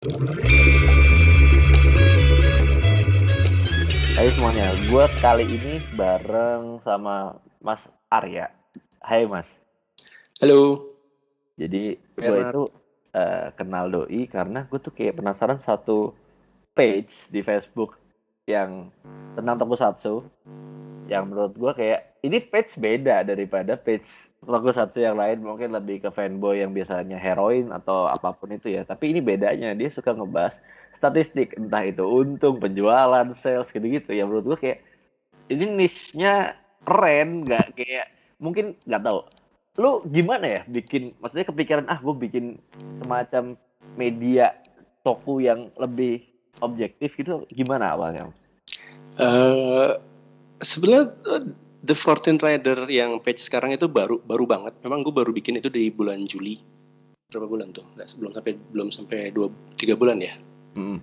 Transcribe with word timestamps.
Hai 0.00 0.08
semuanya, 4.32 4.72
gue 4.88 5.04
kali 5.20 5.44
ini 5.44 5.76
bareng 5.92 6.80
sama 6.80 7.36
Mas 7.60 7.84
Arya. 8.08 8.48
Hai 9.04 9.28
Mas. 9.28 9.44
Halo. 10.40 10.88
Jadi 11.60 12.00
gue 12.16 12.32
itu 12.32 12.72
uh, 13.12 13.52
kenal 13.52 13.92
Doi 13.92 14.24
karena 14.24 14.64
gue 14.72 14.80
tuh 14.80 14.88
kayak 14.88 15.20
penasaran 15.20 15.60
satu 15.60 16.16
page 16.72 17.12
di 17.28 17.44
Facebook 17.44 18.00
yang 18.48 18.88
tentang 19.36 19.60
tokusatsu 19.60 20.24
yang 21.10 21.26
menurut 21.26 21.58
gue 21.58 21.72
kayak 21.74 22.22
ini 22.22 22.38
page 22.38 22.78
beda 22.78 23.26
daripada 23.26 23.74
page 23.74 24.06
tokusatsu 24.46 25.02
yang 25.02 25.18
lain. 25.18 25.42
Mungkin 25.42 25.74
lebih 25.74 26.06
ke 26.06 26.10
fanboy 26.14 26.62
yang 26.62 26.70
biasanya 26.70 27.18
heroin 27.18 27.74
atau 27.74 28.06
apa 28.06 28.30
pun 28.30 28.54
itu 28.54 28.70
ya. 28.70 28.86
Tapi 28.86 29.10
ini 29.10 29.18
bedanya 29.18 29.74
dia 29.74 29.90
suka 29.90 30.14
ngebahas 30.14 30.54
statistik. 30.94 31.58
Entah 31.58 31.82
itu 31.82 32.06
untung 32.06 32.62
penjualan 32.62 33.26
sales 33.42 33.66
gitu-gitu. 33.74 34.14
Ya 34.14 34.22
menurut 34.22 34.54
gue 34.54 34.58
kayak 34.70 34.78
ini 35.50 35.66
niche-nya 35.66 36.54
keren 36.86 37.42
nggak 37.42 37.74
kayak 37.74 38.06
mungkin 38.38 38.78
nggak 38.86 39.02
tahu. 39.02 39.26
Lu 39.82 40.06
gimana 40.06 40.46
ya 40.46 40.60
bikin 40.70 41.10
maksudnya 41.18 41.50
kepikiran 41.50 41.90
ah 41.90 41.98
gue 41.98 42.14
bikin 42.14 42.62
semacam 43.02 43.58
media 43.98 44.54
toku 45.02 45.42
yang 45.42 45.74
lebih 45.74 46.22
objektif 46.62 47.18
gitu? 47.18 47.42
Gimana 47.50 47.98
awalnya? 47.98 48.30
Uh, 49.18 49.98
sebenarnya 50.60 51.04
uh, 51.26 51.42
The 51.80 51.96
Fourteen 51.96 52.36
Rider 52.36 52.84
yang 52.92 53.18
page 53.24 53.40
sekarang 53.40 53.72
itu 53.72 53.88
baru 53.88 54.20
baru 54.20 54.44
banget. 54.44 54.76
Memang 54.84 55.00
gue 55.00 55.12
baru 55.12 55.32
bikin 55.32 55.56
itu 55.56 55.72
di 55.72 55.88
bulan 55.88 56.28
Juli. 56.28 56.60
Berapa 57.32 57.48
bulan 57.48 57.72
tuh? 57.72 57.84
Nggak, 57.96 58.08
belum 58.20 58.32
sampai 58.36 58.52
belum 58.72 58.88
sampai 58.92 59.20
dua 59.32 59.48
tiga 59.80 59.96
bulan 59.96 60.20
ya. 60.20 60.36
Hmm. 60.76 61.00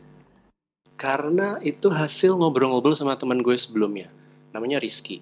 Karena 0.97 1.61
itu 1.61 1.89
hasil 1.89 2.37
ngobrol-ngobrol 2.37 2.97
sama 2.97 3.17
teman 3.17 3.41
gue 3.41 3.53
sebelumnya. 3.57 4.09
Namanya 4.53 4.81
Rizky. 4.81 5.21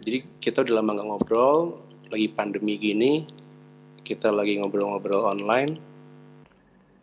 Jadi 0.00 0.22
kita 0.38 0.64
udah 0.64 0.80
lama 0.80 0.96
gak 0.96 1.08
ngobrol, 1.12 1.82
lagi 2.08 2.30
pandemi 2.32 2.80
gini, 2.80 3.26
kita 4.06 4.32
lagi 4.32 4.56
ngobrol-ngobrol 4.56 5.28
online. 5.28 5.76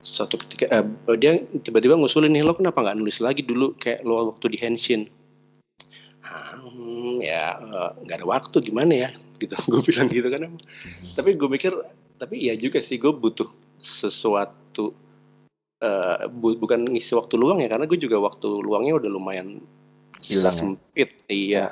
Suatu 0.02 0.40
ketika 0.40 0.72
eh, 0.72 0.88
dia 1.20 1.44
tiba-tiba 1.62 2.00
ngusulin 2.00 2.32
nih 2.32 2.48
lo 2.48 2.56
kenapa 2.56 2.80
nggak 2.80 2.98
nulis 2.98 3.20
lagi 3.20 3.44
dulu 3.44 3.76
kayak 3.76 4.08
lo 4.08 4.32
waktu 4.32 4.56
di 4.56 4.58
Henshin 4.58 5.04
hmm, 6.28 7.24
ya 7.24 7.58
eh, 7.58 7.90
nggak 8.04 8.18
uh, 8.18 8.20
ada 8.24 8.28
waktu 8.28 8.58
gimana 8.64 8.94
ya 9.08 9.10
gitu 9.42 9.54
gue 9.70 9.82
bilang 9.86 10.08
gitu 10.10 10.28
kan 10.28 10.42
hmm. 10.50 10.60
tapi 11.14 11.38
gue 11.38 11.50
mikir 11.50 11.74
tapi 12.18 12.42
ya 12.42 12.58
juga 12.58 12.82
sih 12.82 12.98
gue 12.98 13.14
butuh 13.14 13.48
sesuatu 13.78 14.94
uh, 15.86 16.26
bu 16.30 16.58
bukan 16.58 16.86
ngisi 16.90 17.14
waktu 17.14 17.38
luang 17.38 17.62
ya 17.62 17.70
karena 17.70 17.86
gue 17.86 18.00
juga 18.00 18.18
waktu 18.18 18.48
luangnya 18.62 18.98
udah 18.98 19.10
lumayan 19.10 19.62
hilang 20.22 20.56
ya? 20.56 20.60
sempit 20.60 21.10
ya? 21.26 21.30
iya 21.30 21.66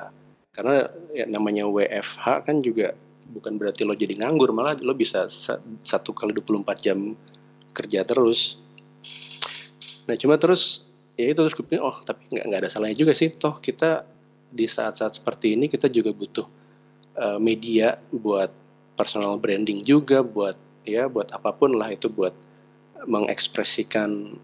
karena 0.54 0.88
ya 1.12 1.26
namanya 1.28 1.68
WFH 1.68 2.46
kan 2.46 2.64
juga 2.64 2.96
bukan 3.26 3.58
berarti 3.58 3.82
lo 3.82 3.92
jadi 3.92 4.14
nganggur 4.16 4.54
malah 4.54 4.78
lo 4.78 4.94
bisa 4.94 5.26
satu 5.82 6.14
kali 6.14 6.32
24 6.32 6.64
jam 6.78 7.18
kerja 7.74 8.06
terus 8.06 8.62
nah 10.06 10.14
cuma 10.14 10.38
terus 10.38 10.86
ya 11.18 11.34
itu 11.34 11.40
terus 11.42 11.54
gue 11.58 11.66
pikir 11.66 11.82
oh 11.82 11.98
tapi 12.06 12.30
nggak 12.30 12.44
nggak 12.46 12.60
ada 12.62 12.70
salahnya 12.70 12.96
juga 12.96 13.12
sih 13.12 13.34
toh 13.34 13.58
kita 13.58 14.06
di 14.50 14.64
saat-saat 14.64 15.18
seperti 15.18 15.58
ini 15.58 15.66
kita 15.66 15.90
juga 15.90 16.14
butuh 16.14 16.46
uh, 17.18 17.38
media 17.42 17.98
buat 18.12 18.50
personal 18.96 19.36
branding 19.36 19.84
juga 19.84 20.24
buat 20.24 20.56
ya 20.86 21.10
buat 21.10 21.28
apa 21.34 21.52
pun 21.52 21.76
lah 21.76 21.92
itu 21.92 22.08
buat 22.08 22.32
mengekspresikan 23.04 24.38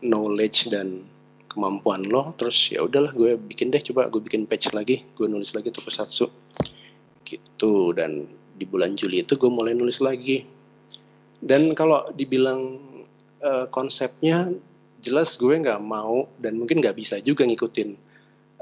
knowledge 0.00 0.70
dan 0.72 1.04
kemampuan 1.50 2.06
lo. 2.06 2.32
Terus 2.38 2.72
ya 2.72 2.86
udahlah 2.86 3.12
gue 3.12 3.36
bikin 3.36 3.74
deh 3.74 3.82
coba 3.92 4.08
gue 4.08 4.22
bikin 4.22 4.46
page 4.46 4.70
lagi 4.72 5.04
gue 5.18 5.26
nulis 5.26 5.52
lagi 5.52 5.68
tuh 5.74 5.82
tokusatsu 5.84 6.26
gitu 7.28 7.92
dan 7.92 8.24
di 8.56 8.64
bulan 8.64 8.96
Juli 8.96 9.22
itu 9.22 9.36
gue 9.36 9.50
mulai 9.50 9.76
nulis 9.76 10.00
lagi. 10.00 10.46
Dan 11.38 11.70
kalau 11.78 12.10
dibilang 12.14 12.82
uh, 13.42 13.66
konsepnya 13.70 14.50
jelas 14.98 15.38
gue 15.38 15.54
nggak 15.54 15.78
mau 15.78 16.26
dan 16.42 16.58
mungkin 16.58 16.82
nggak 16.82 16.98
bisa 16.98 17.22
juga 17.22 17.46
ngikutin 17.46 18.07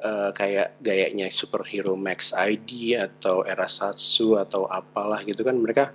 uh, 0.03 0.31
kayak 0.33 0.77
gayanya 0.83 1.29
superhero 1.33 1.97
Max 1.97 2.35
ID 2.37 2.97
atau 2.97 3.47
era 3.47 3.65
Satsu 3.71 4.37
atau 4.37 4.69
apalah 4.69 5.23
gitu 5.25 5.41
kan 5.47 5.57
mereka 5.57 5.93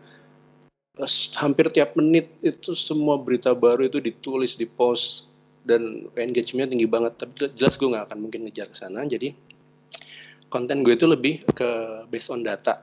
uh, 0.98 1.12
hampir 1.42 1.70
tiap 1.70 1.94
menit 1.98 2.34
itu 2.42 2.74
semua 2.74 3.20
berita 3.20 3.54
baru 3.54 3.86
itu 3.86 4.02
ditulis 4.02 4.58
di 4.58 4.66
post 4.66 5.30
dan 5.62 6.10
engagementnya 6.18 6.74
tinggi 6.74 6.90
banget. 6.90 7.14
Tapi 7.22 7.54
jelas 7.54 7.78
gue 7.78 7.90
nggak 7.90 8.06
akan 8.10 8.20
mungkin 8.20 8.50
ngejar 8.50 8.68
ke 8.70 8.78
sana 8.78 9.06
jadi 9.06 9.34
konten 10.52 10.84
gue 10.84 10.98
itu 10.98 11.08
lebih 11.08 11.48
ke 11.56 11.70
based 12.12 12.34
on 12.34 12.44
data 12.44 12.82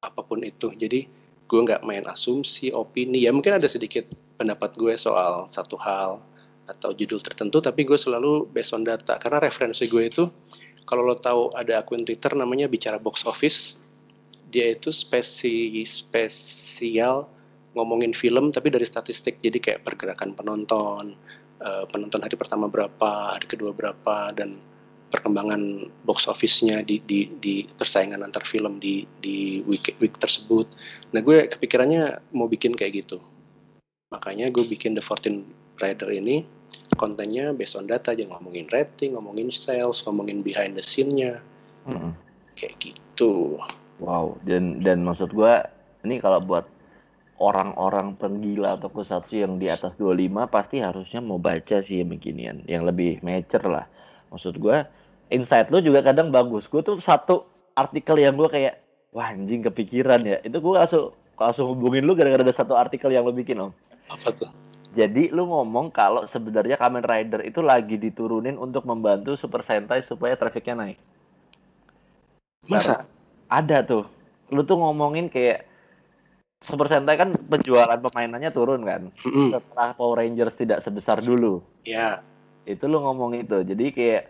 apa 0.00 0.20
pun 0.24 0.40
itu. 0.40 0.72
Jadi 0.72 1.06
gue 1.50 1.60
nggak 1.60 1.82
main 1.82 2.06
asumsi 2.06 2.70
opini. 2.70 3.26
Ya 3.26 3.34
mungkin 3.34 3.58
ada 3.58 3.66
sedikit 3.66 4.06
pendapat 4.40 4.72
gue 4.78 4.94
soal 4.96 5.50
satu 5.52 5.76
hal 5.76 6.22
atau 6.70 6.94
judul 6.94 7.18
tertentu 7.18 7.58
tapi 7.58 7.82
gue 7.82 7.98
selalu 7.98 8.46
based 8.54 8.72
on 8.72 8.86
data 8.86 9.18
karena 9.18 9.42
referensi 9.42 9.90
gue 9.90 10.06
itu 10.06 10.24
kalau 10.86 11.06
lo 11.06 11.18
tahu 11.18 11.52
ada 11.54 11.82
akun 11.82 12.06
Twitter 12.06 12.32
namanya 12.38 12.70
bicara 12.70 12.96
box 12.96 13.26
office 13.26 13.74
dia 14.50 14.74
itu 14.74 14.90
spesi 14.90 15.82
spesial 15.86 17.26
ngomongin 17.74 18.14
film 18.14 18.50
tapi 18.50 18.70
dari 18.70 18.86
statistik 18.86 19.38
jadi 19.38 19.58
kayak 19.58 19.80
pergerakan 19.86 20.34
penonton 20.34 21.14
uh, 21.62 21.84
penonton 21.86 22.22
hari 22.22 22.34
pertama 22.34 22.66
berapa 22.66 23.38
hari 23.38 23.46
kedua 23.46 23.70
berapa 23.70 24.34
dan 24.34 24.58
perkembangan 25.10 25.90
box 26.06 26.30
office-nya 26.30 26.86
di, 26.86 27.02
di, 27.02 27.26
di 27.42 27.66
persaingan 27.66 28.22
antar 28.22 28.46
film 28.46 28.78
di, 28.78 29.02
di 29.18 29.58
week, 29.66 29.98
week 29.98 30.14
tersebut. 30.22 30.70
Nah 31.10 31.18
gue 31.18 31.50
kepikirannya 31.50 32.30
mau 32.30 32.46
bikin 32.46 32.78
kayak 32.78 33.04
gitu. 33.04 33.18
Makanya 34.14 34.54
gue 34.54 34.62
bikin 34.62 34.94
The 34.94 35.02
14 35.02 35.82
Rider 35.82 36.10
ini 36.14 36.46
kontennya 37.00 37.56
based 37.56 37.78
on 37.78 37.88
data 37.88 38.12
aja 38.12 38.28
ngomongin 38.28 38.68
rating, 38.68 39.16
ngomongin 39.16 39.48
sales, 39.48 40.04
ngomongin 40.04 40.44
behind 40.44 40.76
the 40.76 40.84
scene-nya. 40.84 41.40
Hmm. 41.88 42.12
Kayak 42.58 42.76
gitu. 42.80 43.56
Wow, 44.00 44.36
dan 44.44 44.80
dan 44.84 45.04
maksud 45.04 45.32
gua 45.32 45.64
ini 46.04 46.20
kalau 46.20 46.40
buat 46.40 46.68
orang-orang 47.40 48.20
penggila 48.20 48.76
atau 48.76 48.92
kusatsu 48.92 49.40
yang 49.40 49.56
di 49.56 49.72
atas 49.72 49.96
25 49.96 50.44
pasti 50.48 50.84
harusnya 50.84 51.24
mau 51.24 51.40
baca 51.40 51.80
sih 51.80 52.04
yang 52.04 52.12
beginian, 52.12 52.60
yang 52.68 52.84
lebih 52.84 53.20
mature 53.24 53.64
lah. 53.64 53.86
Maksud 54.28 54.60
gua 54.60 54.84
insight 55.32 55.72
lu 55.72 55.80
juga 55.80 56.04
kadang 56.04 56.28
bagus. 56.28 56.68
Gua 56.68 56.84
tuh 56.84 57.00
satu 57.00 57.48
artikel 57.72 58.20
yang 58.20 58.36
gua 58.36 58.52
kayak 58.52 58.80
wah 59.16 59.32
anjing 59.32 59.64
kepikiran 59.64 60.20
ya. 60.24 60.36
Itu 60.44 60.60
gua 60.60 60.84
langsung 60.84 61.16
langsung 61.40 61.72
hubungin 61.72 62.04
lu 62.04 62.12
gara-gara 62.12 62.44
ada 62.44 62.52
satu 62.52 62.76
artikel 62.76 63.08
yang 63.08 63.24
lu 63.24 63.32
bikin 63.32 63.56
om. 63.56 63.72
Apa 64.12 64.36
tuh? 64.36 64.52
Jadi 64.90 65.30
lu 65.30 65.46
ngomong 65.46 65.94
kalau 65.94 66.26
sebenarnya 66.26 66.74
Kamen 66.74 67.06
Rider 67.06 67.46
itu 67.46 67.62
lagi 67.62 67.94
diturunin 67.94 68.58
untuk 68.58 68.82
membantu 68.82 69.38
Super 69.38 69.62
Sentai 69.62 70.02
supaya 70.02 70.34
trafficnya 70.34 70.74
naik. 70.74 70.98
Masa? 72.66 73.06
Ada 73.46 73.86
tuh. 73.86 74.04
Lu 74.50 74.66
tuh 74.66 74.82
ngomongin 74.82 75.30
kayak 75.30 75.62
Super 76.66 76.90
Sentai 76.90 77.14
kan 77.14 77.32
penjualan 77.38 77.96
pemainannya 78.02 78.50
turun 78.50 78.82
kan. 78.82 79.14
Mm 79.22 79.30
-hmm. 79.30 79.48
Setelah 79.54 79.88
Power 79.94 80.18
Rangers 80.18 80.58
tidak 80.58 80.82
sebesar 80.82 81.22
dulu. 81.22 81.62
Iya. 81.86 82.22
Yeah. 82.66 82.74
Itu 82.74 82.90
lu 82.90 82.98
ngomong 82.98 83.38
itu. 83.38 83.62
Jadi 83.62 83.94
kayak 83.94 84.22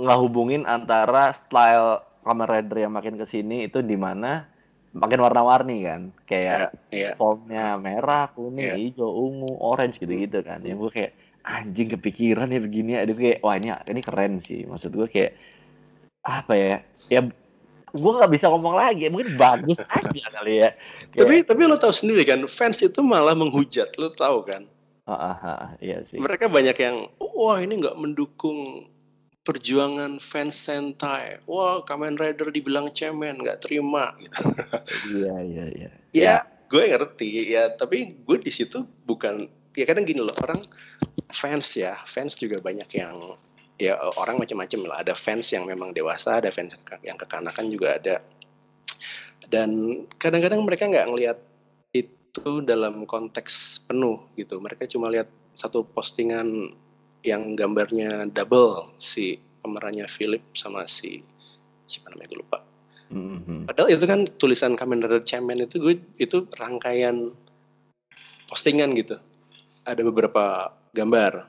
nggak 0.00 0.18
hubungin 0.18 0.64
antara 0.64 1.36
style 1.36 2.02
Kamen 2.24 2.48
Rider 2.48 2.88
yang 2.88 2.92
makin 2.96 3.20
ke 3.20 3.24
sini 3.28 3.68
itu 3.68 3.84
di 3.84 3.96
mana 3.96 4.48
makin 4.98 5.22
warna-warni 5.22 5.86
kan. 5.86 6.10
Kayak 6.26 6.74
yeah, 6.90 7.14
yeah. 7.14 7.14
formnya 7.14 7.78
merah 7.78 8.28
kuning 8.34 8.74
yeah. 8.74 8.76
hijau 8.76 9.08
ungu 9.08 9.54
orange 9.62 10.02
gitu-gitu 10.02 10.42
kan. 10.42 10.60
Yang 10.66 10.78
gue 10.82 10.90
kayak 11.00 11.12
anjing 11.46 11.88
kepikiran 11.96 12.52
ya 12.52 12.60
begini 12.60 12.92
aduh 13.00 13.16
kayak 13.16 13.40
wah 13.40 13.54
ini 13.54 13.70
ini 13.86 14.00
keren 14.02 14.42
sih. 14.42 14.66
Maksud 14.66 14.92
gue 14.92 15.06
kayak 15.08 15.32
apa 16.26 16.52
ya 16.52 16.76
ya 17.08 17.20
gue 17.94 18.12
nggak 18.18 18.32
bisa 18.34 18.50
ngomong 18.50 18.74
lagi. 18.74 19.06
Mungkin 19.08 19.38
bagus 19.38 19.78
aja 19.86 20.22
kali 20.34 20.66
ya. 20.66 20.74
Kayak, 21.14 21.18
tapi 21.22 21.34
tapi 21.46 21.60
lo 21.64 21.78
tahu 21.78 21.94
sendiri 21.94 22.26
kan 22.26 22.42
fans 22.50 22.82
itu 22.82 23.00
malah 23.00 23.38
menghujat 23.38 23.94
lo 23.96 24.10
tahu 24.12 24.44
kan? 24.44 24.66
Ah, 25.08 25.32
ah, 25.32 25.36
ah, 25.40 25.70
iya 25.80 26.04
sih. 26.04 26.20
Mereka 26.20 26.52
banyak 26.52 26.76
yang 26.76 27.08
wah 27.16 27.56
ini 27.56 27.80
nggak 27.80 27.96
mendukung 27.96 28.84
perjuangan 29.48 30.20
fans 30.20 30.60
Sentai. 30.60 31.40
Wah, 31.48 31.80
Kamen 31.80 32.20
Rider 32.20 32.52
dibilang 32.52 32.92
cemen, 32.92 33.40
nggak 33.40 33.64
terima 33.64 34.12
gitu. 34.20 34.36
Iya, 35.16 35.36
iya, 35.40 35.64
iya. 35.72 35.90
Ya, 36.12 36.34
gue 36.68 36.84
ngerti 36.84 37.48
ya, 37.48 37.72
tapi 37.72 38.12
gue 38.12 38.36
di 38.36 38.52
situ 38.52 38.84
bukan 39.08 39.48
ya 39.72 39.88
kadang 39.88 40.04
gini 40.04 40.20
loh, 40.20 40.36
orang 40.44 40.60
fans 41.32 41.80
ya, 41.80 41.96
fans 42.04 42.36
juga 42.36 42.60
banyak 42.60 42.92
yang 42.92 43.16
ya 43.80 43.96
orang 44.20 44.36
macam-macam 44.36 44.80
lah. 44.84 44.96
Ada 45.00 45.16
fans 45.16 45.48
yang 45.48 45.64
memang 45.64 45.96
dewasa, 45.96 46.44
ada 46.44 46.52
fans 46.52 46.76
yang 47.00 47.16
kekanakan 47.16 47.72
juga 47.72 47.96
ada. 47.96 48.20
Dan 49.48 50.04
kadang-kadang 50.20 50.60
mereka 50.60 50.84
nggak 50.84 51.08
ngelihat 51.08 51.38
itu 51.96 52.60
dalam 52.68 53.08
konteks 53.08 53.80
penuh 53.88 54.28
gitu. 54.36 54.60
Mereka 54.60 54.84
cuma 54.84 55.08
lihat 55.08 55.32
satu 55.56 55.88
postingan 55.88 56.76
yang 57.26 57.58
gambarnya 57.58 58.30
double 58.30 58.94
si 58.98 59.38
pemerannya 59.62 60.06
Philip 60.06 60.42
sama 60.54 60.86
si 60.86 61.20
siapa 61.88 62.12
namanya 62.12 62.28
gue 62.30 62.40
lupa. 62.40 62.58
Mhm. 63.08 63.64
Padahal 63.68 63.88
itu 63.88 64.04
kan 64.04 64.20
tulisan 64.36 64.76
Kamen 64.76 65.00
Rider 65.00 65.24
Cemen 65.24 65.64
itu 65.64 65.80
gue 65.80 65.94
itu 66.20 66.44
rangkaian 66.60 67.32
postingan 68.48 68.92
gitu. 68.96 69.16
Ada 69.88 70.04
beberapa 70.04 70.72
gambar. 70.92 71.48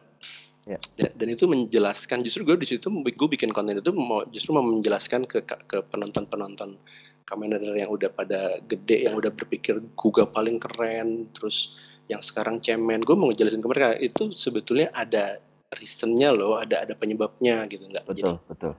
Ya. 0.68 0.78
Dan, 0.96 1.12
dan 1.18 1.28
itu 1.34 1.50
menjelaskan 1.50 2.22
justru 2.22 2.46
gue 2.46 2.56
di 2.62 2.68
situ 2.70 2.88
gue 2.94 3.30
bikin 3.32 3.50
konten 3.50 3.82
itu 3.82 3.92
mau 3.96 4.22
justru 4.30 4.54
mau 4.54 4.64
menjelaskan 4.64 5.26
ke 5.26 5.42
ke 5.44 5.82
penonton-penonton 5.90 6.78
Kamen 7.26 7.58
Rider 7.58 7.74
yang 7.74 7.90
udah 7.90 8.10
pada 8.14 8.62
gede 8.70 9.10
yang 9.10 9.18
udah 9.18 9.34
berpikir 9.34 9.82
Kuga 9.98 10.30
paling 10.30 10.62
keren 10.62 11.30
terus 11.34 11.82
yang 12.10 12.22
sekarang 12.22 12.62
cemen 12.62 13.02
gue 13.02 13.16
mau 13.18 13.30
ngejelasin 13.30 13.62
ke 13.62 13.70
mereka 13.70 13.90
itu 13.98 14.30
sebetulnya 14.30 14.94
ada 14.94 15.42
reasonnya 15.74 16.34
loh 16.34 16.58
ada 16.58 16.82
ada 16.82 16.94
penyebabnya 16.98 17.70
gitu 17.70 17.86
nggak 17.86 18.06
jadi 18.10 18.34
Betul, 18.34 18.36
betul. 18.50 18.74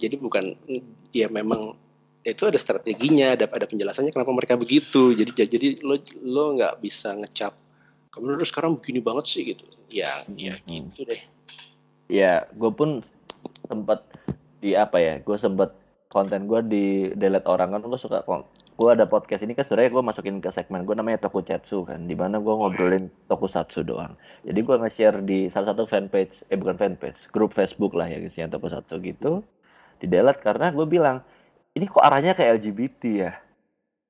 jadi 0.00 0.14
bukan 0.18 0.44
ya 1.14 1.30
memang 1.30 1.78
itu 2.24 2.42
ada 2.48 2.56
strateginya 2.58 3.36
ada 3.38 3.46
ada 3.46 3.66
penjelasannya 3.68 4.10
kenapa 4.10 4.32
mereka 4.34 4.54
begitu 4.58 5.14
jadi 5.14 5.30
jadi 5.46 5.78
lo 5.84 6.00
lo 6.24 6.44
nggak 6.58 6.82
bisa 6.82 7.14
ngecap 7.14 7.54
kamu 8.10 8.38
terus 8.38 8.50
sekarang 8.50 8.78
begini 8.78 8.98
banget 8.98 9.24
sih 9.30 9.42
gitu 9.54 9.64
ya 9.90 10.22
ya 10.34 10.58
Hmm. 10.64 10.90
gitu 10.90 11.06
deh 11.06 11.22
Ya, 12.04 12.44
gue 12.52 12.68
pun 12.68 13.00
sempat 13.64 14.04
di 14.60 14.76
apa 14.76 15.00
ya? 15.00 15.24
Gue 15.24 15.40
sempat 15.40 15.72
konten 16.12 16.44
gue 16.44 16.60
di 16.60 16.84
delete 17.16 17.48
orang 17.48 17.72
kan 17.72 17.80
gue 17.80 17.96
suka 17.96 18.20
gue 18.74 18.90
ada 18.90 19.06
podcast 19.06 19.46
ini 19.46 19.54
kan 19.54 19.62
sebenarnya 19.62 19.94
gue 19.94 20.02
masukin 20.02 20.42
ke 20.42 20.50
segmen 20.50 20.82
gue 20.82 20.94
namanya 20.98 21.22
Tokusatsu 21.30 21.86
kan. 21.86 22.10
Di 22.10 22.18
mana 22.18 22.42
gue 22.42 22.50
ngobrolin 22.50 23.06
Tokusatsu 23.30 23.86
doang. 23.86 24.18
Jadi 24.42 24.58
gue 24.60 24.76
nge-share 24.82 25.22
di 25.22 25.46
salah 25.46 25.70
satu 25.70 25.86
fanpage 25.86 26.42
eh 26.50 26.58
bukan 26.58 26.74
fanpage 26.74 27.30
grup 27.30 27.54
Facebook 27.54 27.94
lah 27.94 28.10
ya 28.10 28.18
isinya 28.18 28.58
Tokusatsu 28.58 28.98
gitu. 28.98 29.46
Di 30.02 30.10
delete 30.10 30.42
karena 30.42 30.74
gue 30.74 30.82
bilang 30.84 31.22
ini 31.74 31.86
kok 31.86 32.02
arahnya 32.02 32.34
ke 32.34 32.42
LGBT 32.42 33.02
ya? 33.14 33.32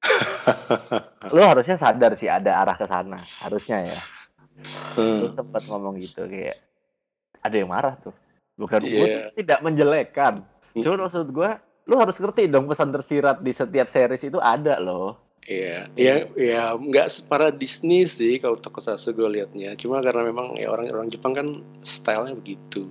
Lo 1.36 1.44
harusnya 1.44 1.76
sadar 1.76 2.16
sih 2.16 2.28
ada 2.28 2.60
arah 2.60 2.76
ke 2.76 2.84
sana 2.88 3.24
harusnya 3.44 3.84
ya. 3.84 4.00
Hmm. 4.94 5.34
sempat 5.34 5.66
ngomong 5.66 5.98
gitu 5.98 6.24
kayak 6.30 6.62
ada 7.44 7.52
yang 7.58 7.68
marah 7.68 8.00
tuh. 8.00 8.14
Bukan 8.56 8.80
gue 8.80 9.06
Iya. 9.08 9.34
tidak 9.34 9.60
menjelekkan. 9.60 10.34
Cuma 10.72 11.04
maksud 11.04 11.28
gue 11.28 11.50
lu 11.84 11.94
harus 12.00 12.16
ngerti 12.16 12.48
dong 12.48 12.64
pesan 12.64 12.92
tersirat 12.92 13.44
di 13.44 13.52
setiap 13.52 13.92
series 13.92 14.24
itu 14.24 14.40
ada 14.40 14.80
loh. 14.80 15.24
Iya, 15.44 15.84
ya, 15.92 16.24
ya 16.40 16.72
nggak 16.72 17.12
separah 17.12 17.52
Disney 17.52 18.08
sih 18.08 18.40
kalau 18.40 18.56
Tokusatsu 18.56 19.12
gue 19.12 19.28
liatnya. 19.28 19.76
Cuma 19.76 20.00
karena 20.00 20.24
memang 20.24 20.56
ya 20.56 20.72
orang-orang 20.72 21.12
Jepang 21.12 21.36
kan 21.36 21.48
stylenya 21.84 22.32
begitu. 22.36 22.88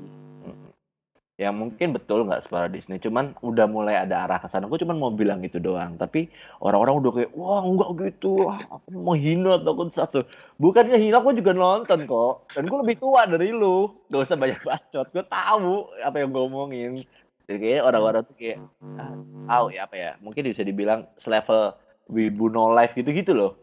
ya 1.34 1.50
mungkin 1.50 1.98
betul 1.98 2.30
nggak 2.30 2.46
separah 2.46 2.70
Disney. 2.70 3.02
Cuman 3.02 3.34
udah 3.42 3.66
mulai 3.66 3.98
ada 3.98 4.30
arah 4.30 4.38
ke 4.38 4.46
sana. 4.54 4.70
Gue 4.70 4.78
cuman 4.78 5.02
mau 5.02 5.10
bilang 5.10 5.42
gitu 5.42 5.58
doang. 5.58 5.98
Tapi 5.98 6.30
orang-orang 6.62 6.96
udah 7.02 7.12
kayak 7.18 7.32
wah 7.34 7.66
enggak 7.66 7.90
gitu. 8.06 8.46
Wah, 8.46 8.62
aku 8.70 8.88
mau 8.94 9.18
hina 9.18 9.58
Tokusatsu. 9.58 10.22
Bukan 10.62 10.94
hina 10.94 11.26
gue 11.26 11.34
juga 11.42 11.58
nonton 11.58 12.06
kok. 12.06 12.54
Dan 12.54 12.70
gue 12.70 12.78
lebih 12.86 13.02
tua 13.02 13.26
dari 13.26 13.50
lu. 13.50 13.90
Gak 14.14 14.30
usah 14.30 14.38
banyak 14.38 14.62
bacot. 14.62 15.10
Gue 15.10 15.26
tahu 15.26 15.90
apa 16.06 16.22
yang 16.22 16.30
gue 16.30 16.44
omongin 16.46 17.02
jadi 17.48 17.58
kayak 17.60 17.82
orang-orang 17.84 18.22
tuh 18.24 18.36
kayak 18.40 18.60
ah, 18.96 19.16
tahu 19.52 19.66
ya 19.76 19.84
apa 19.84 19.96
ya 20.00 20.12
mungkin 20.24 20.48
bisa 20.48 20.64
dibilang 20.64 21.08
selevel 21.20 21.76
wibu 22.08 22.48
no 22.48 22.72
life 22.72 22.96
gitu-gitu 22.96 23.36
loh. 23.36 23.60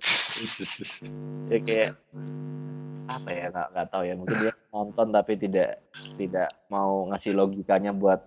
Ya 1.48 1.58
kayak 1.64 1.90
apa 3.10 3.28
ya 3.32 3.44
nggak 3.50 3.68
nggak 3.74 3.88
tahu 3.90 4.02
ya 4.06 4.14
mungkin 4.14 4.36
dia 4.38 4.54
nonton 4.70 5.06
tapi 5.10 5.32
tidak 5.34 5.82
tidak 6.14 6.48
mau 6.70 7.08
ngasih 7.10 7.32
logikanya 7.34 7.90
buat 7.90 8.22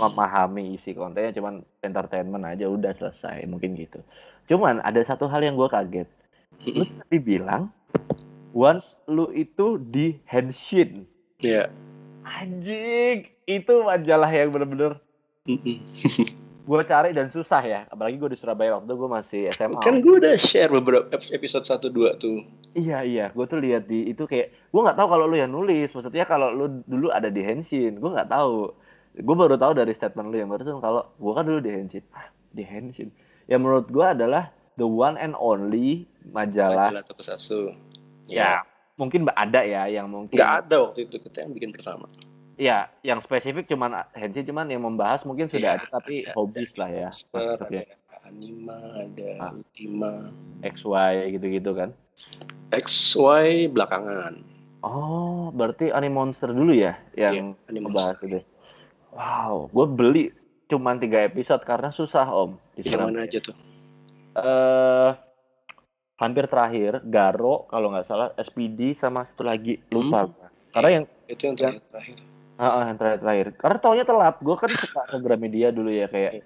memahami 0.00 0.76
isi 0.76 0.96
kontennya 0.96 1.34
cuman 1.36 1.60
entertainment 1.84 2.44
aja 2.46 2.70
udah 2.70 2.94
selesai 2.94 3.44
mungkin 3.50 3.74
gitu. 3.74 4.00
Cuman 4.46 4.80
ada 4.84 5.00
satu 5.02 5.26
hal 5.26 5.42
yang 5.42 5.58
gue 5.58 5.68
kaget. 5.68 6.08
Lu 6.70 6.86
tadi 6.86 7.18
bilang 7.18 7.72
once 8.54 8.94
lu 9.10 9.28
itu 9.34 9.82
di 9.82 10.14
Henshin 10.30 11.04
Ya. 11.42 11.68
Anjing 12.24 13.28
itu 13.44 13.74
majalah 13.84 14.28
yang 14.32 14.50
bener-bener 14.50 14.98
gue 16.64 16.80
cari 16.88 17.12
dan 17.12 17.28
susah 17.28 17.60
ya 17.60 17.80
apalagi 17.92 18.16
gue 18.16 18.32
di 18.32 18.38
Surabaya 18.40 18.80
waktu 18.80 18.88
itu 18.88 18.96
gue 18.96 19.10
masih 19.12 19.40
SMA 19.52 19.84
Kan 19.84 20.00
gue 20.00 20.16
udah 20.16 20.32
share 20.40 20.72
beberapa 20.72 21.12
episode 21.12 21.68
1 21.68 21.92
2 21.92 22.16
tuh. 22.16 22.40
Iya 22.72 23.04
iya, 23.04 23.26
gue 23.30 23.44
tuh 23.44 23.60
lihat 23.60 23.84
di 23.84 24.08
itu 24.08 24.24
kayak 24.24 24.72
gue 24.72 24.80
nggak 24.80 24.96
tahu 24.96 25.08
kalau 25.12 25.28
lu 25.28 25.36
yang 25.36 25.52
nulis, 25.52 25.92
maksudnya 25.92 26.24
kalau 26.24 26.48
lu 26.50 26.80
dulu 26.88 27.12
ada 27.12 27.28
di 27.28 27.44
Henshin, 27.44 28.00
gue 28.00 28.10
nggak 28.10 28.32
tahu. 28.32 28.72
Gue 29.14 29.36
baru 29.36 29.60
tahu 29.60 29.76
dari 29.76 29.92
statement 29.92 30.32
lu 30.32 30.40
yang 30.40 30.48
barusan 30.48 30.80
kalau 30.80 31.04
gue 31.20 31.32
kan 31.36 31.44
dulu 31.44 31.60
di 31.60 31.70
Henshin, 31.70 32.04
ah, 32.16 32.32
di 32.56 32.64
Henshin. 32.64 33.12
Ya 33.44 33.60
menurut 33.60 33.92
gue 33.92 34.02
adalah 34.02 34.48
the 34.80 34.88
one 34.88 35.20
and 35.20 35.36
only 35.36 36.08
majalah. 36.32 36.88
Majalah 36.88 37.04
Tokusatsu. 37.04 37.76
Ya, 38.24 38.64
mungkin 38.94 39.26
ada 39.34 39.60
ya 39.62 39.86
yang 39.90 40.06
mungkin. 40.10 40.34
Nggak 40.34 40.52
ada 40.66 40.76
waktu 40.90 41.06
itu 41.06 41.16
kita 41.18 41.46
yang 41.46 41.52
bikin 41.54 41.70
pertama. 41.74 42.06
Ya, 42.54 42.86
yang 43.02 43.18
spesifik 43.18 43.66
cuman 43.66 44.06
Henshin 44.14 44.46
cuman 44.46 44.70
yang 44.70 44.86
membahas 44.86 45.26
mungkin 45.26 45.50
sudah 45.50 45.74
Iya, 45.74 45.82
ada 45.82 45.86
tapi 45.90 46.22
ada, 46.22 46.38
hobis 46.38 46.78
lah 46.78 46.86
ya. 46.86 47.10
Ada 47.34 47.82
anima, 48.30 48.78
ada 48.94 49.28
Ah. 49.42 49.50
ultima, 49.50 50.30
XY 50.62 51.34
gitu-gitu 51.34 51.74
kan. 51.74 51.90
XY 52.70 53.68
belakangan. 53.74 54.38
Oh, 54.84 55.50
berarti 55.50 55.90
Anime 55.90 56.14
Monster 56.14 56.52
dulu 56.52 56.70
ya 56.76 56.94
yang 57.16 57.56
Iya, 57.58 57.68
Anime 57.72 57.90
ngebahas 57.90 58.16
itu. 58.22 58.38
Wow, 59.14 59.70
gue 59.74 59.86
beli 59.90 60.24
cuman 60.70 61.02
tiga 61.02 61.26
episode 61.26 61.62
karena 61.66 61.90
susah 61.90 62.26
om. 62.30 62.54
Di 62.78 62.86
Yang 62.86 63.02
mana 63.02 63.18
aja 63.26 63.38
tuh? 63.42 63.56
Eh, 64.34 65.10
hampir 66.24 66.48
terakhir 66.48 67.04
Garo 67.04 67.68
kalau 67.68 67.92
nggak 67.92 68.06
salah 68.08 68.28
SPD 68.34 68.96
sama 68.96 69.28
satu 69.28 69.44
lagi 69.44 69.76
lupa. 69.92 70.26
gua. 70.32 70.48
Karena 70.72 70.90
yang 71.00 71.04
Itu 71.28 71.42
yang 71.46 71.56
terakhir. 71.56 71.82
terakhir. 71.92 72.16
ah, 72.54 72.64
ah, 72.66 72.82
yang 72.88 72.96
terakhir 72.98 73.20
terakhir. 73.20 73.46
Karena 73.60 73.78
taunya 73.78 74.04
telat. 74.04 74.36
Gue 74.40 74.56
kan 74.56 74.70
suka 74.72 75.00
ke 75.06 75.16
Gramedia 75.20 75.68
dulu 75.70 75.90
ya 75.92 76.08
kayak. 76.08 76.42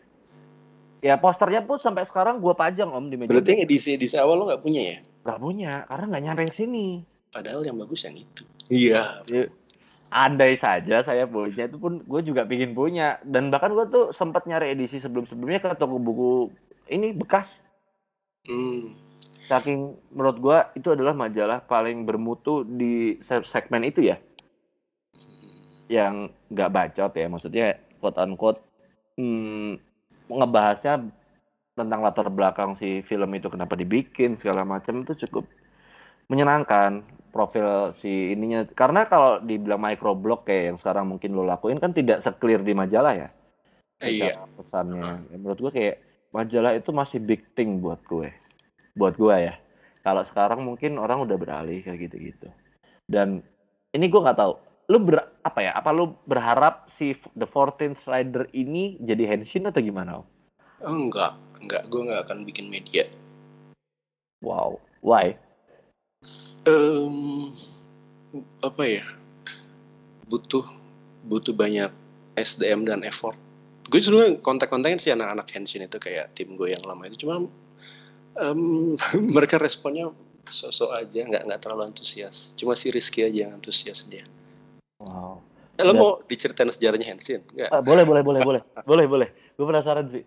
Ya 0.98 1.14
posternya 1.14 1.62
pun 1.62 1.78
sampai 1.78 2.02
sekarang 2.04 2.42
gue 2.42 2.54
pajang 2.58 2.90
om 2.90 3.06
di 3.06 3.14
meja. 3.14 3.30
Berarti 3.30 3.54
yang 3.54 3.62
edisi 3.62 3.94
edisi 3.94 4.18
awal 4.18 4.42
lo 4.42 4.50
nggak 4.50 4.62
punya 4.66 4.82
ya? 4.82 4.96
Gak 5.22 5.38
punya 5.38 5.72
karena 5.86 6.04
nggak 6.10 6.24
nyampe 6.26 6.42
ke 6.50 6.54
sini. 6.58 6.86
Padahal 7.30 7.62
yang 7.62 7.78
bagus 7.78 8.02
yang 8.02 8.18
itu. 8.18 8.42
Iya. 8.66 9.22
Andai 10.08 10.56
saja 10.56 11.04
saya 11.04 11.28
punya 11.28 11.68
itu 11.68 11.76
pun 11.76 12.00
gue 12.02 12.20
juga 12.24 12.42
pingin 12.48 12.72
punya 12.74 13.20
dan 13.22 13.52
bahkan 13.52 13.76
gue 13.76 13.86
tuh 13.92 14.10
sempat 14.10 14.48
nyari 14.48 14.72
edisi 14.72 14.98
sebelum-sebelumnya 14.98 15.60
ke 15.60 15.70
toko 15.76 16.00
buku 16.00 16.32
ini 16.88 17.12
bekas 17.14 17.54
Hmm. 18.48 18.96
Saking 19.48 19.96
menurut 20.12 20.38
gue 20.38 20.58
itu 20.76 20.92
adalah 20.92 21.16
majalah 21.16 21.64
paling 21.64 22.04
bermutu 22.04 22.68
di 22.68 23.16
se- 23.24 23.48
segmen 23.48 23.88
itu 23.88 24.04
ya. 24.04 24.20
Yang 25.88 26.36
nggak 26.52 26.72
bacot 26.72 27.12
ya 27.16 27.26
maksudnya 27.32 27.66
quote 27.96 28.20
unquote 28.20 28.60
hmm, 29.16 29.80
ngebahasnya 30.28 31.08
tentang 31.72 32.04
latar 32.04 32.28
belakang 32.28 32.76
si 32.76 33.00
film 33.08 33.32
itu 33.32 33.48
kenapa 33.48 33.72
dibikin 33.72 34.36
segala 34.36 34.68
macam 34.68 35.00
itu 35.00 35.16
cukup 35.26 35.48
menyenangkan 36.28 37.00
profil 37.32 37.96
si 37.96 38.36
ininya. 38.36 38.68
Karena 38.76 39.08
kalau 39.08 39.40
dibilang 39.40 39.80
microblog 39.80 40.44
kayak 40.44 40.64
yang 40.74 40.78
sekarang 40.78 41.08
mungkin 41.08 41.32
lo 41.32 41.48
lakuin 41.48 41.80
kan 41.80 41.96
tidak 41.96 42.20
seclear 42.20 42.60
di 42.60 42.76
majalah 42.76 43.16
ya. 43.16 43.28
Iya. 43.98 44.36
pesannya. 44.60 45.32
Ya, 45.32 45.36
menurut 45.40 45.58
gue 45.58 45.72
kayak 45.72 45.96
majalah 46.30 46.76
itu 46.76 46.92
masih 46.92 47.18
big 47.18 47.42
thing 47.56 47.80
buat 47.80 47.98
gue 48.04 48.28
buat 48.98 49.14
gue 49.14 49.36
ya 49.48 49.54
kalau 50.02 50.26
sekarang 50.26 50.66
mungkin 50.66 50.98
orang 50.98 51.22
udah 51.22 51.38
beralih 51.38 51.80
kayak 51.86 52.10
gitu-gitu 52.10 52.50
dan 53.06 53.40
ini 53.94 54.10
gue 54.10 54.20
nggak 54.20 54.38
tahu 54.38 54.58
lu 54.88 54.98
ber, 55.04 55.20
apa 55.44 55.60
ya 55.60 55.72
apa 55.76 55.92
lu 55.92 56.16
berharap 56.24 56.88
si 56.88 57.12
The 57.36 57.44
14th 57.44 58.08
Rider 58.08 58.48
ini 58.56 58.96
jadi 59.04 59.36
Henshin 59.36 59.68
atau 59.68 59.84
gimana? 59.84 60.24
Oh, 60.24 60.24
enggak, 60.80 61.36
enggak. 61.60 61.84
Gue 61.92 62.08
nggak 62.08 62.24
akan 62.24 62.48
bikin 62.48 62.72
media. 62.72 63.04
wow 64.40 64.80
why 65.04 65.36
Em, 66.66 67.48
apa 68.60 68.82
ya? 68.84 69.04
Butuh 70.26 70.66
butuh 71.24 71.54
banyak 71.54 71.88
SDM 72.36 72.84
dan 72.84 73.06
effort. 73.06 73.38
Gue 73.88 74.02
sebenarnya 74.02 74.36
kontak-kontaknya 74.42 75.00
sih 75.00 75.14
anak-anak 75.14 75.48
Henshin 75.54 75.86
itu 75.86 75.96
kayak 75.96 76.34
tim 76.36 76.58
gue 76.58 76.74
yang 76.74 76.84
lama 76.84 77.08
itu 77.08 77.24
cuma 77.24 77.48
em, 78.40 78.94
mereka 79.36 79.58
responnya 79.58 80.10
sosok 80.48 80.96
aja 80.96 81.20
nggak 81.28 81.42
nggak 81.44 81.60
terlalu 81.60 81.92
antusias. 81.92 82.56
Cuma 82.56 82.72
si 82.72 82.88
Rizky 82.88 83.20
aja 83.22 83.46
yang 83.48 83.58
antusias 83.58 84.08
dia. 84.08 84.24
Wow. 84.98 85.44
Eh, 85.78 85.84
lo 85.86 85.92
Ya. 85.94 86.00
mau 86.00 86.10
diceritain 86.26 86.72
sejarahnya 86.72 87.06
Henshin? 87.06 87.44
Nggak? 87.54 87.70
Ah, 87.70 87.78
boleh 87.84 88.02
boleh 88.02 88.22
boleh 88.24 88.40
boleh. 88.48 88.62
Boleh 88.82 89.06
boleh. 89.06 89.28
Gue 89.54 89.66
penasaran 89.68 90.08
sih. 90.08 90.24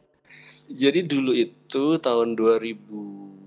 Jadi 0.72 1.04
dulu 1.04 1.36
itu 1.36 2.00
tahun 2.00 2.40
2010 2.40 3.41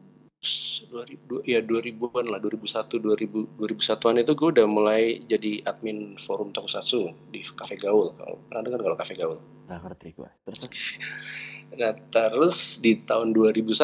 2000 0.44 1.48
ya 1.48 1.64
2000-an 1.64 2.28
lah 2.28 2.38
2001 2.38 3.00
2000 3.00 3.56
2001-an 3.56 4.14
itu 4.20 4.32
gue 4.36 4.48
udah 4.54 4.66
mulai 4.68 5.02
jadi 5.24 5.64
admin 5.64 6.20
forum 6.20 6.52
tokusatsu 6.52 7.10
di 7.32 7.40
Cafe 7.56 7.80
Gaul. 7.80 8.12
Kalau 8.14 8.36
pernah 8.46 8.62
dengar 8.68 8.80
kalau 8.84 8.96
Cafe 9.00 9.16
Gaul? 9.16 9.40
Nggak 9.66 9.80
ngerti 9.88 10.08
gue 10.14 10.30
terus 10.44 10.60
nah 11.80 11.90
terus 11.90 12.78
di 12.78 13.02
tahun 13.02 13.34
2001 13.34 13.74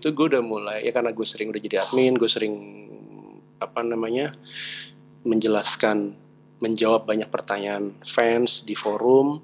itu 0.00 0.06
gue 0.16 0.26
udah 0.32 0.40
mulai 0.40 0.80
ya 0.80 0.96
karena 0.96 1.12
gue 1.12 1.26
sering 1.28 1.52
udah 1.52 1.60
jadi 1.60 1.84
admin 1.84 2.16
gue 2.16 2.30
sering 2.30 2.54
apa 3.60 3.84
namanya 3.84 4.32
menjelaskan 5.28 6.16
menjawab 6.62 7.04
banyak 7.04 7.28
pertanyaan 7.28 7.92
fans 8.04 8.62
di 8.62 8.72
forum. 8.72 9.42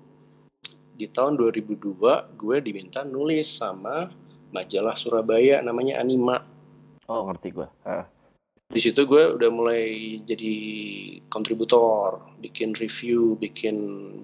Di 0.97 1.09
tahun 1.09 1.41
2002 1.41 2.37
gue 2.37 2.57
diminta 2.61 3.05
nulis 3.05 3.57
sama 3.57 4.12
majalah 4.53 4.93
Surabaya 4.93 5.65
namanya 5.65 5.97
Anima 5.97 6.45
oh 7.11 7.26
ngerti 7.26 7.49
gue 7.50 7.67
uh. 7.67 8.07
di 8.71 8.79
situ 8.79 9.02
gue 9.02 9.35
udah 9.35 9.50
mulai 9.50 9.83
jadi 10.23 10.55
kontributor 11.26 12.23
bikin 12.38 12.71
review 12.79 13.35
bikin 13.35 13.76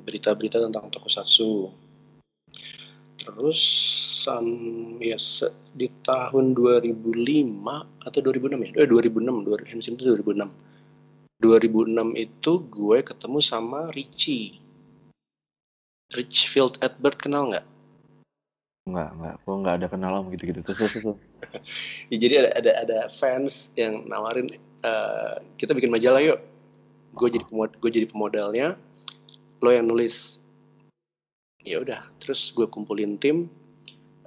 berita-berita 0.06 0.62
tentang 0.62 0.86
tokusatsu. 0.86 1.74
Terus 3.18 3.60
um, 4.30 5.02
ya 5.02 5.18
di 5.74 5.90
tahun 6.06 6.54
2005 6.54 8.06
atau 8.06 8.20
2006 8.22 8.70
ya? 8.70 8.74
Eh 8.78 8.86
2006 8.86 9.66
Henshin 9.66 9.98
itu 9.98 10.06
2006 10.14 10.46
2006 11.42 12.14
itu 12.14 12.52
gue 12.70 12.98
ketemu 13.02 13.38
sama 13.42 13.90
Richie. 13.90 14.62
Richfield 16.14 16.78
Edward 16.78 17.18
kenal 17.18 17.50
nggak 17.50 17.66
Enggak, 18.86 19.10
enggak. 19.18 19.34
Gue 19.42 19.54
enggak 19.58 19.74
ada 19.82 19.86
kenal 19.90 20.12
om 20.14 20.26
gitu-gitu. 20.30 20.60
Terus, 20.62 20.78
terus, 20.78 20.94
terus. 21.02 21.18
ya, 22.14 22.16
jadi 22.22 22.34
ada, 22.46 22.50
ada 22.54 22.72
ada 22.86 22.98
fans 23.10 23.74
yang 23.74 24.06
nawarin 24.06 24.46
uh, 24.86 25.42
kita 25.58 25.74
bikin 25.74 25.90
majalah 25.90 26.22
yuk. 26.22 26.38
Gue 27.18 27.34
jadi 27.34 27.42
pemod 27.50 27.74
gue 27.82 27.90
jadi 27.90 28.06
pemodalnya, 28.06 28.78
lo 29.58 29.70
yang 29.74 29.90
nulis. 29.90 30.38
Ya 31.66 31.82
udah, 31.82 31.98
terus 32.22 32.54
gue 32.54 32.70
kumpulin 32.70 33.18
tim 33.18 33.50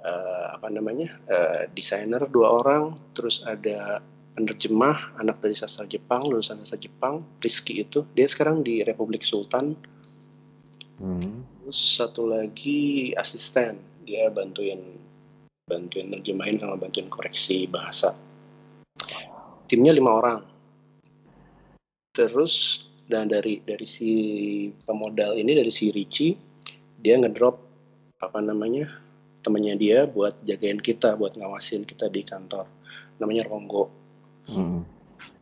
uh, 0.04 0.52
apa 0.52 0.68
namanya 0.68 1.16
uh, 1.32 1.64
desainer 1.72 2.20
dua 2.28 2.60
orang, 2.60 2.92
terus 3.16 3.40
ada 3.48 4.04
penerjemah 4.36 5.16
anak 5.16 5.40
dari 5.40 5.56
sastra 5.56 5.88
Jepang 5.88 6.20
lulusan 6.28 6.60
sastra 6.60 6.76
Jepang 6.76 7.24
Rizky 7.40 7.80
itu 7.80 8.04
dia 8.12 8.28
sekarang 8.28 8.60
di 8.60 8.84
Republik 8.84 9.24
Sultan. 9.24 9.72
Hmm. 11.00 11.48
Terus 11.64 11.80
satu 11.96 12.28
lagi 12.28 13.16
asisten 13.16 13.89
dia 14.10 14.26
bantuin 14.26 14.82
bantuin 15.70 16.10
nerjemahin 16.10 16.58
sama 16.58 16.74
bantuin 16.74 17.06
koreksi 17.06 17.70
bahasa. 17.70 18.10
Timnya 19.70 19.94
lima 19.94 20.18
orang. 20.18 20.42
Terus 22.10 22.82
dan 23.06 23.30
dari 23.30 23.62
dari 23.62 23.86
si 23.86 24.10
pemodal 24.82 25.38
ini 25.38 25.54
dari 25.54 25.70
si 25.70 25.94
Ricci 25.94 26.34
dia 26.98 27.14
ngedrop 27.22 27.62
apa 28.18 28.42
namanya 28.42 28.90
temannya 29.46 29.78
dia 29.78 30.10
buat 30.10 30.34
jagain 30.42 30.82
kita 30.82 31.14
buat 31.14 31.38
ngawasin 31.38 31.86
kita 31.86 32.10
di 32.10 32.26
kantor. 32.26 32.66
Namanya 33.22 33.46
Ronggo. 33.46 33.86
Hmm. 34.50 34.82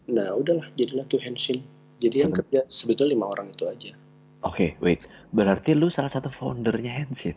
nah 0.09 0.37
udahlah 0.37 0.69
jadilah 0.77 1.09
tuh 1.09 1.21
Henshin. 1.25 1.65
Jadi 1.97 2.17
yang 2.21 2.33
kerja 2.37 2.69
sebetulnya 2.69 3.17
lima 3.17 3.33
orang 3.33 3.49
itu 3.53 3.65
aja. 3.65 3.93
Oke, 4.45 4.77
okay, 4.77 4.85
wait. 4.85 5.09
Berarti 5.33 5.73
lu 5.73 5.89
salah 5.89 6.13
satu 6.13 6.29
foundernya 6.29 6.93
Henshin? 7.05 7.37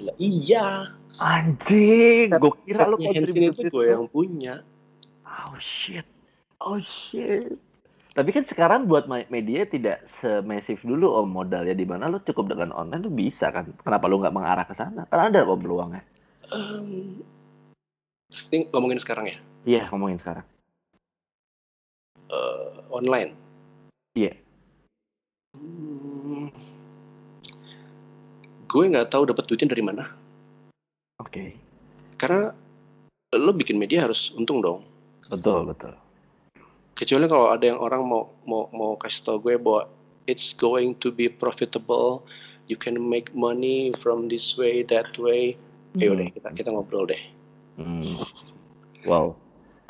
Lah, 0.00 0.16
iya. 0.16 0.88
Anjing, 1.20 2.32
gue 2.32 2.52
kira 2.64 2.88
lu 2.88 2.96
kontribusi 2.96 3.52
itu 3.52 3.68
gue 3.68 3.84
yang 3.84 4.08
punya. 4.08 4.64
Oh 5.28 5.54
shit. 5.60 6.08
Oh 6.58 6.80
shit. 6.80 7.52
Tapi 8.12 8.28
kan 8.28 8.44
sekarang 8.44 8.88
buat 8.88 9.08
media 9.08 9.64
tidak 9.64 10.04
semesif 10.20 10.84
dulu 10.84 11.16
om 11.16 11.28
modalnya 11.32 11.72
di 11.72 11.88
mana 11.88 12.12
lu 12.12 12.20
cukup 12.20 12.52
dengan 12.52 12.72
online 12.76 13.08
tuh 13.08 13.14
bisa 13.14 13.48
kan. 13.48 13.72
Kenapa 13.80 14.04
lu 14.08 14.20
nggak 14.20 14.36
mengarah 14.36 14.64
ke 14.68 14.74
sana? 14.76 15.08
Kan 15.08 15.32
ada 15.32 15.48
om 15.48 15.56
peluangnya. 15.56 16.04
Um, 16.52 17.24
ngomongin 18.72 19.00
sekarang 19.00 19.28
ya? 19.28 19.38
Iya, 19.64 19.82
ngomongin 19.92 20.20
sekarang. 20.20 20.44
Uh, 22.28 22.84
online. 22.92 23.32
Iya. 24.12 24.32
Yeah. 24.32 24.51
Gue 28.72 28.88
nggak 28.88 29.12
tahu 29.12 29.28
dapat 29.28 29.44
duitnya 29.44 29.68
dari 29.76 29.84
mana. 29.84 30.04
Oke. 31.20 31.28
Okay. 31.28 31.48
Karena 32.16 32.56
lo 33.36 33.52
bikin 33.52 33.76
media 33.76 34.08
harus 34.08 34.32
untung 34.32 34.64
dong. 34.64 34.80
Betul 35.28 35.68
betul. 35.68 35.92
Kecuali 36.96 37.28
kalau 37.28 37.52
ada 37.52 37.68
yang 37.68 37.80
orang 37.80 38.04
mau 38.08 38.32
mau 38.48 38.72
mau 38.72 38.96
kasih 38.96 39.20
tau 39.28 39.36
gue 39.36 39.60
bahwa 39.60 39.88
it's 40.24 40.56
going 40.56 40.96
to 40.96 41.12
be 41.12 41.28
profitable, 41.28 42.24
you 42.68 42.76
can 42.80 42.96
make 42.96 43.28
money 43.36 43.92
from 44.00 44.32
this 44.32 44.56
way 44.56 44.80
that 44.88 45.12
way. 45.20 45.52
Hmm. 45.92 46.00
Ayo 46.00 46.12
deh 46.16 46.28
kita 46.32 46.48
kita 46.56 46.68
ngobrol 46.72 47.04
deh. 47.04 47.20
Hmm. 47.76 48.24
Wow. 49.04 49.36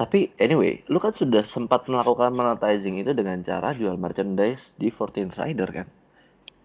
Tapi 0.01 0.35
anyway, 0.43 0.83
lu 0.91 0.99
kan 0.99 1.15
sudah 1.15 1.47
sempat 1.47 1.87
melakukan 1.87 2.35
monetizing 2.35 2.99
itu 2.99 3.15
dengan 3.15 3.39
cara 3.47 3.71
jual 3.71 3.95
merchandise 3.95 4.75
di 4.75 4.91
14 4.91 5.39
Rider 5.39 5.71
kan? 5.71 5.87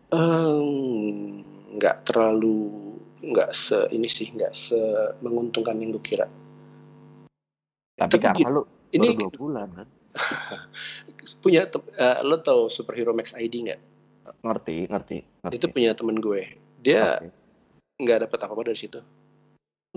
Um, 0.09 1.43
nggak 1.75 2.07
terlalu 2.07 2.71
nggak 3.19 3.50
se 3.51 3.89
ini 3.91 4.07
sih 4.07 4.29
nggak 4.31 4.53
se 4.53 4.79
menguntungkan 5.19 5.75
yang 5.81 5.91
gue 5.95 6.03
kira. 6.03 6.27
Tapi, 7.97 8.12
Tapi 8.13 8.17
karena 8.21 8.50
lu 8.53 8.63
ini 8.93 9.17
dua 9.17 9.31
bulan 9.33 9.67
kan. 9.74 9.88
punya 11.43 11.67
uh, 11.69 12.17
lo 12.24 12.39
tau 12.39 12.71
superhero 12.71 13.12
Max 13.12 13.36
ID 13.36 13.69
nggak? 13.69 13.81
Ngerti, 14.41 14.88
ngerti, 14.88 15.17
ngerti. 15.43 15.55
Itu 15.57 15.67
punya 15.69 15.91
temen 15.97 16.17
gue. 16.21 16.55
Dia 16.81 17.19
nggak 18.00 18.17
okay. 18.17 18.25
dapat 18.29 18.39
apa-apa 18.45 18.63
dari 18.71 18.79
situ. 18.79 19.01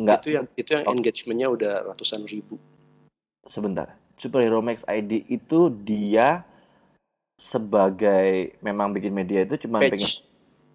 Enggak. 0.00 0.25
Itu 0.25 0.29
yang 0.33 0.47
itu 0.57 0.71
yang 0.73 0.85
oh. 0.89 0.93
engagementnya 0.97 1.49
udah 1.53 1.75
ratusan 1.93 2.25
ribu. 2.25 2.57
Sebentar. 3.49 3.93
Superhero 4.21 4.61
Max 4.61 4.85
ID 4.85 5.29
itu 5.33 5.73
dia 5.85 6.45
sebagai 7.41 8.53
memang 8.61 8.93
bikin 8.93 9.17
media 9.17 9.49
itu 9.49 9.65
cuma 9.65 9.81
pengen 9.81 10.21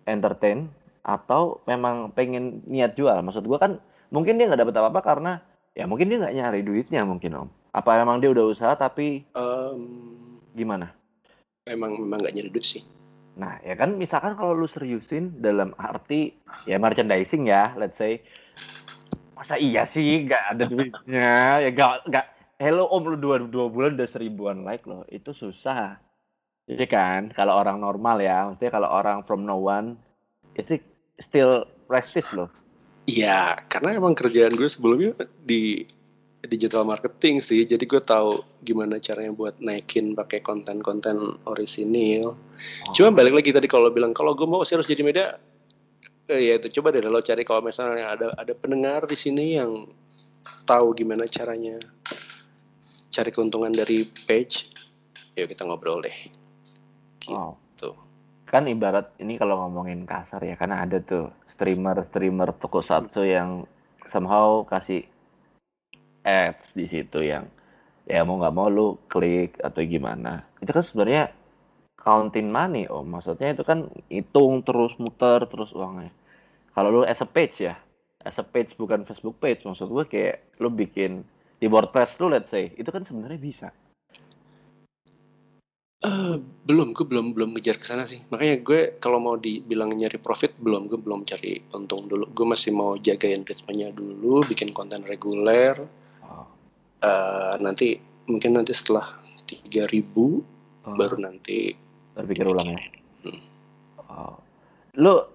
entertain 0.10 0.66
atau 1.06 1.62
memang 1.70 2.10
pengen 2.18 2.66
niat 2.66 2.98
jual. 2.98 3.22
Maksud 3.22 3.46
gue 3.46 3.60
kan 3.62 3.78
mungkin 4.10 4.42
dia 4.42 4.50
nggak 4.50 4.66
dapat 4.66 4.76
apa-apa 4.82 5.02
karena 5.06 5.32
ya 5.78 5.86
mungkin 5.86 6.10
dia 6.10 6.18
nggak 6.18 6.36
nyari 6.36 6.62
duitnya 6.66 7.06
mungkin 7.06 7.46
om. 7.46 7.50
Apa 7.70 8.02
emang 8.02 8.18
dia 8.18 8.34
udah 8.34 8.50
usaha 8.50 8.74
tapi 8.74 9.22
um, 9.38 10.42
gimana? 10.58 10.90
emang 11.66 11.98
memang 11.98 12.22
nggak 12.22 12.34
nyari 12.34 12.50
duit 12.50 12.66
sih. 12.66 12.84
Nah 13.38 13.62
ya 13.62 13.74
kan 13.78 13.98
misalkan 13.98 14.34
kalau 14.38 14.54
lu 14.54 14.70
seriusin 14.70 15.42
dalam 15.42 15.74
arti 15.78 16.34
ya 16.70 16.78
merchandising 16.78 17.50
ya 17.50 17.74
let's 17.78 17.98
say 17.98 18.22
masa 19.34 19.60
iya 19.60 19.86
sih 19.86 20.26
nggak 20.26 20.44
ada 20.56 20.64
duitnya? 20.66 21.30
Ya 21.66 21.70
nggak 21.70 22.10
nggak. 22.10 22.26
Hello 22.56 22.88
om 22.88 23.04
lu 23.04 23.18
dua 23.20 23.42
dua 23.44 23.68
bulan 23.68 24.00
udah 24.00 24.08
seribuan 24.08 24.64
like 24.64 24.88
loh. 24.88 25.04
Itu 25.12 25.36
susah. 25.36 26.00
Jadi 26.66 26.82
iya 26.82 26.88
kan? 26.90 27.22
Kalau 27.36 27.54
orang 27.58 27.78
normal 27.78 28.18
ya 28.24 28.50
maksudnya 28.50 28.74
kalau 28.74 28.90
orang 28.90 29.22
from 29.28 29.44
no 29.44 29.60
one 29.60 30.00
itu 30.56 30.80
still 31.20 31.68
resist 31.88 32.30
loh. 32.36 32.50
Iya, 33.06 33.62
karena 33.70 34.02
emang 34.02 34.18
kerjaan 34.18 34.58
gue 34.58 34.66
sebelumnya 34.66 35.14
di 35.46 35.86
digital 36.46 36.86
marketing 36.86 37.42
sih, 37.42 37.66
jadi 37.66 37.82
gue 37.82 38.02
tahu 38.02 38.42
gimana 38.62 39.02
caranya 39.02 39.34
buat 39.34 39.58
naikin 39.62 40.14
pakai 40.14 40.42
konten-konten 40.42 41.42
orisinil. 41.46 42.34
Oh. 42.34 42.94
Cuma 42.94 43.14
balik 43.14 43.42
lagi 43.42 43.50
tadi 43.54 43.66
kalau 43.70 43.90
bilang 43.90 44.14
kalau 44.14 44.38
gue 44.38 44.46
mau 44.46 44.62
sih 44.62 44.78
harus 44.78 44.90
jadi 44.90 45.02
media, 45.02 45.38
eh, 46.30 46.54
ya 46.54 46.54
itu 46.62 46.82
coba 46.82 46.94
deh 46.94 47.02
lo 47.06 47.22
cari 47.22 47.42
kalau 47.46 47.66
misalnya 47.66 48.14
ada 48.14 48.30
ada 48.38 48.54
pendengar 48.54 49.10
di 49.10 49.18
sini 49.18 49.58
yang 49.58 49.90
tahu 50.66 50.94
gimana 50.98 51.26
caranya 51.26 51.82
cari 53.10 53.30
keuntungan 53.34 53.74
dari 53.74 54.06
page, 54.06 54.70
yuk 55.34 55.50
kita 55.50 55.66
ngobrol 55.66 56.02
deh. 56.02 56.14
Gitu. 56.14 56.38
Wow 57.34 57.65
kan 58.46 58.70
ibarat 58.70 59.18
ini 59.18 59.42
kalau 59.42 59.58
ngomongin 59.66 60.06
kasar 60.06 60.42
ya 60.46 60.54
karena 60.56 60.86
ada 60.86 61.02
tuh 61.02 61.34
streamer 61.50 62.06
streamer 62.08 62.54
toko 62.54 62.80
satu 62.86 63.26
yang 63.26 63.66
somehow 64.06 64.62
kasih 64.70 65.04
ads 66.22 66.78
di 66.78 66.86
situ 66.86 67.26
yang 67.26 67.50
ya 68.06 68.22
mau 68.22 68.38
nggak 68.38 68.54
mau 68.54 68.70
lu 68.70 69.02
klik 69.10 69.58
atau 69.62 69.82
gimana. 69.82 70.46
Itu 70.62 70.72
kan 70.74 70.86
sebenarnya 70.86 71.34
counting 71.98 72.54
money 72.54 72.86
oh 72.86 73.02
maksudnya 73.02 73.58
itu 73.58 73.66
kan 73.66 73.90
hitung 74.14 74.62
terus 74.62 74.94
muter 75.02 75.42
terus 75.50 75.74
uangnya. 75.74 76.14
Kalau 76.78 76.90
lu 76.94 77.02
as 77.02 77.22
a 77.22 77.30
page 77.30 77.66
ya 77.66 77.76
as 78.26 78.38
a 78.38 78.46
page 78.46 78.78
bukan 78.78 79.06
Facebook 79.10 79.42
page. 79.42 79.66
Maksud 79.66 79.90
gue 79.90 80.06
kayak 80.06 80.62
lu 80.62 80.70
bikin 80.70 81.26
di 81.58 81.66
WordPress 81.66 82.22
lu 82.22 82.30
let's 82.30 82.54
say 82.54 82.70
itu 82.78 82.90
kan 82.94 83.02
sebenarnya 83.02 83.40
bisa 83.42 83.70
Uh, 86.06 86.38
belum, 86.70 86.94
gue 86.94 87.02
belum 87.02 87.34
belum 87.34 87.58
ngejar 87.58 87.82
ke 87.82 87.86
sana 87.90 88.06
sih. 88.06 88.22
Makanya 88.30 88.62
gue 88.62 88.82
kalau 89.02 89.18
mau 89.18 89.42
dibilang 89.42 89.90
nyari 89.90 90.22
profit 90.22 90.54
belum, 90.62 90.86
gue 90.86 91.02
belum 91.02 91.26
cari 91.26 91.58
untung 91.74 92.06
dulu. 92.06 92.30
Gue 92.30 92.46
masih 92.46 92.78
mau 92.78 92.94
jagain 92.94 93.42
ritmenya 93.42 93.90
dulu, 93.90 94.46
bikin 94.46 94.70
konten 94.70 95.02
reguler. 95.02 95.74
Uh, 97.02 97.58
nanti 97.58 97.98
mungkin 98.30 98.58
nanti 98.58 98.74
setelah 98.74 99.18
3000 99.50 100.14
oh. 100.14 100.38
baru 100.94 101.18
nanti 101.18 101.74
berpikir 102.14 102.46
ulang 102.46 102.70
ya. 102.78 102.82
Hmm. 103.26 103.42
Oh. 104.06 104.38
Lu 105.02 105.26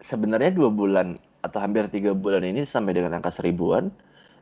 sebenarnya 0.00 0.56
dua 0.56 0.72
bulan 0.72 1.20
atau 1.44 1.60
hampir 1.60 1.88
tiga 1.92 2.16
bulan 2.16 2.44
ini 2.44 2.64
sampai 2.64 2.96
dengan 2.96 3.20
angka 3.20 3.32
seribuan, 3.32 3.92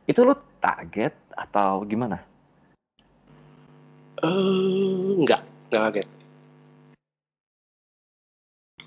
itu 0.07 0.23
lu 0.23 0.35
target 0.63 1.15
atau 1.35 1.83
gimana? 1.83 2.28
Eh, 4.19 4.27
uh, 4.27 5.15
enggak, 5.15 5.41
enggak 5.71 5.81
kaget. 5.87 6.07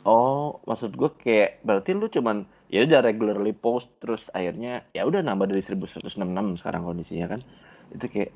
Oh, 0.03 0.59
maksud 0.67 0.99
gue 0.99 1.11
kayak 1.23 1.62
berarti 1.62 1.95
lu 1.95 2.11
cuman 2.11 2.43
ya 2.67 2.83
udah 2.83 3.01
regularly 3.07 3.55
post 3.55 3.87
terus 4.03 4.27
akhirnya 4.35 4.83
ya 4.91 5.07
udah 5.07 5.23
nambah 5.23 5.47
dari 5.47 5.62
1166 5.62 6.19
sekarang 6.59 6.83
kondisinya 6.83 7.39
kan. 7.39 7.41
Itu 7.95 8.11
kayak 8.11 8.35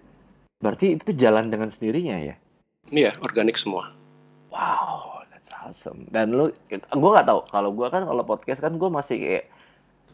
berarti 0.62 0.96
itu 0.96 1.10
jalan 1.18 1.50
dengan 1.50 1.68
sendirinya 1.68 2.16
ya? 2.22 2.34
Iya, 2.94 3.10
organik 3.18 3.58
semua. 3.58 3.90
Wow, 4.54 5.26
that's 5.28 5.50
awesome. 5.52 6.06
Dan 6.14 6.32
lu 6.32 6.54
gue 6.70 7.10
nggak 7.12 7.26
tahu 7.26 7.40
kalau 7.50 7.70
gue 7.74 7.88
kan 7.90 8.06
kalau 8.06 8.22
podcast 8.22 8.62
kan 8.62 8.78
gue 8.78 8.88
masih 8.88 9.16
kayak 9.18 9.44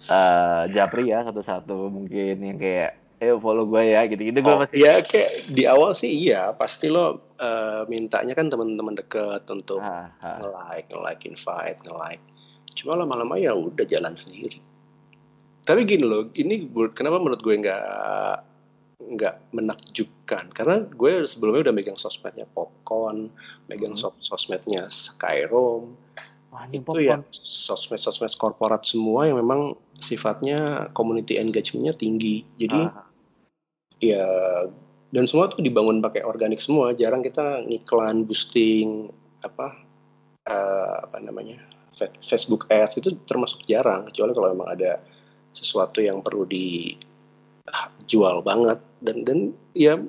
uh, 0.08 0.64
Japri 0.72 1.12
ya 1.12 1.20
satu-satu 1.28 1.92
mungkin 1.92 2.40
yang 2.40 2.56
kayak 2.56 3.01
ayo 3.22 3.38
follow 3.38 3.70
gue 3.70 3.94
ya 3.94 4.02
gitu-gitu. 4.10 4.42
Gue 4.42 4.50
oh, 4.50 4.60
pasti 4.66 4.82
ya 4.82 4.98
kayak 4.98 5.54
di 5.54 5.62
awal 5.70 5.94
sih 5.94 6.10
iya. 6.10 6.50
Pasti 6.50 6.90
lo 6.90 7.30
uh, 7.38 7.86
mintanya 7.86 8.34
kan 8.34 8.50
teman-teman 8.50 8.98
deket 8.98 9.46
untuk 9.46 9.78
ah, 9.78 10.10
ah. 10.18 10.42
nge-like 10.42 10.90
nge-like 10.90 11.22
invite 11.30 11.78
nge-like. 11.86 12.24
Cuma 12.74 12.98
lama-lama 12.98 13.38
ya 13.38 13.54
udah 13.54 13.86
jalan 13.86 14.18
sendiri. 14.18 14.58
Tapi 15.62 15.86
gini 15.86 16.02
loh 16.02 16.26
ini 16.34 16.66
kenapa 16.90 17.22
menurut 17.22 17.38
gue 17.38 17.54
nggak 17.62 17.86
nggak 19.14 19.34
menakjubkan? 19.54 20.50
Karena 20.50 20.82
gue 20.82 21.22
sebelumnya 21.22 21.70
udah 21.70 21.74
megang 21.78 21.98
sosmednya 21.98 22.50
Popcorn 22.50 23.30
megang 23.70 23.94
hmm. 23.94 24.18
sosmednya 24.18 24.90
Skyrom 24.90 25.94
Wah, 26.50 26.66
itu 26.68 26.84
popcorn. 26.84 27.06
ya 27.06 27.16
sosmed-sosmed 27.32 28.34
korporat 28.36 28.84
semua 28.84 29.24
yang 29.24 29.40
memang 29.40 29.72
sifatnya 30.02 30.90
community 30.92 31.40
engagementnya 31.40 31.96
tinggi. 31.96 32.44
Jadi 32.60 32.76
ah 32.76 33.11
ya 34.02 34.26
dan 35.12 35.28
semua 35.28 35.46
tuh 35.46 35.62
dibangun 35.62 36.00
pakai 36.02 36.26
organik 36.26 36.58
semua. 36.58 36.96
Jarang 36.96 37.22
kita 37.22 37.62
ngiklan 37.68 38.24
boosting 38.24 39.12
apa 39.44 39.68
uh, 40.48 41.04
apa 41.06 41.20
namanya 41.20 41.60
Facebook 42.18 42.66
Ads 42.72 42.98
itu 42.98 43.14
termasuk 43.28 43.62
jarang. 43.68 44.08
Kecuali 44.08 44.32
kalau 44.32 44.48
memang 44.56 44.72
ada 44.72 44.98
sesuatu 45.52 46.00
yang 46.00 46.24
perlu 46.24 46.48
dijual 46.48 48.40
banget. 48.40 48.80
Dan 49.04 49.16
dan 49.28 49.38
ya 49.76 50.00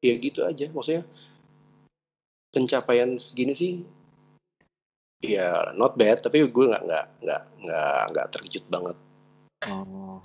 ya 0.00 0.14
gitu 0.16 0.40
aja. 0.42 0.72
Maksudnya 0.72 1.04
pencapaian 2.48 3.20
segini 3.20 3.52
sih 3.52 3.72
ya 5.20 5.76
not 5.76 6.00
bad. 6.00 6.24
Tapi 6.24 6.48
gue 6.48 6.64
nggak 6.72 6.82
nggak 6.88 7.06
nggak 7.28 7.42
nggak 7.60 8.00
nggak 8.08 8.26
terkejut 8.32 8.64
banget. 8.72 8.96
Oh 9.68 10.24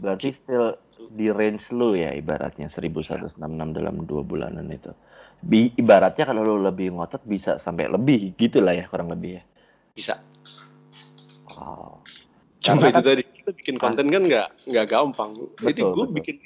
berarti 0.00 0.34
still 0.34 0.74
di 1.10 1.30
range 1.30 1.70
lu 1.74 1.94
ya 1.94 2.14
ibaratnya 2.14 2.70
1166 2.70 3.38
dalam 3.76 3.94
dua 4.06 4.22
bulanan 4.22 4.66
itu. 4.70 4.90
Bi 5.44 5.70
ibaratnya 5.76 6.24
kalau 6.24 6.42
lu 6.42 6.56
lebih 6.62 6.94
ngotot 6.94 7.22
bisa 7.26 7.58
sampai 7.60 7.90
lebih 7.90 8.32
gitu 8.38 8.62
lah 8.64 8.74
ya 8.74 8.88
kurang 8.88 9.12
lebih 9.12 9.38
ya. 9.38 9.42
Bisa. 9.94 10.14
Wow. 11.54 12.02
Cuma 12.64 12.88
itu 12.88 12.96
kan, 12.96 13.04
tadi 13.04 13.22
kita 13.22 13.50
bikin 13.52 13.76
konten 13.76 14.06
kan 14.08 14.22
nggak 14.24 14.48
nggak 14.66 14.86
gampang. 14.88 15.30
Betul, 15.36 15.66
Jadi 15.68 15.80
gue 15.84 16.06
bikin 16.22 16.36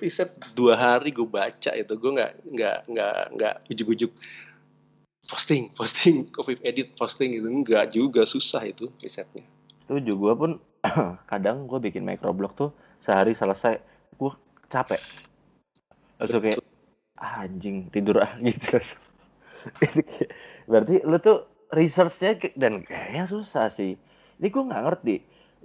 riset 0.00 0.30
dua 0.56 0.74
hari 0.74 1.12
gue 1.12 1.28
baca 1.28 1.70
itu 1.76 1.92
gue 1.94 2.12
nggak 2.16 2.32
nggak 2.48 2.78
nggak 2.88 3.18
nggak 3.36 3.54
ujuk-ujuk 3.68 4.10
posting 5.28 5.70
posting 5.76 6.26
copy 6.32 6.58
edit 6.64 6.96
posting 6.96 7.36
itu 7.38 7.46
nggak 7.46 7.94
juga 7.94 8.26
susah 8.26 8.64
itu 8.66 8.90
risetnya. 8.98 9.46
Setuju 9.86 10.12
gue 10.18 10.32
pun 10.34 10.50
kadang 11.30 11.70
gue 11.70 11.78
bikin 11.78 12.02
microblog 12.02 12.52
tuh 12.58 12.70
sehari 13.02 13.34
selesai 13.34 13.82
gue 14.16 14.32
capek. 14.70 15.02
Langsung 16.22 16.40
kayak 16.40 16.62
ah, 17.18 17.42
anjing 17.42 17.90
tidur 17.90 18.22
ah 18.22 18.32
gitu. 18.46 18.78
Berarti 20.70 21.02
lu 21.02 21.18
tuh 21.18 21.44
researchnya 21.74 22.38
dan 22.54 22.86
kayaknya 22.86 23.26
susah 23.26 23.68
sih. 23.68 23.98
Ini 24.38 24.46
gue 24.48 24.62
nggak 24.62 24.84
ngerti. 24.86 25.16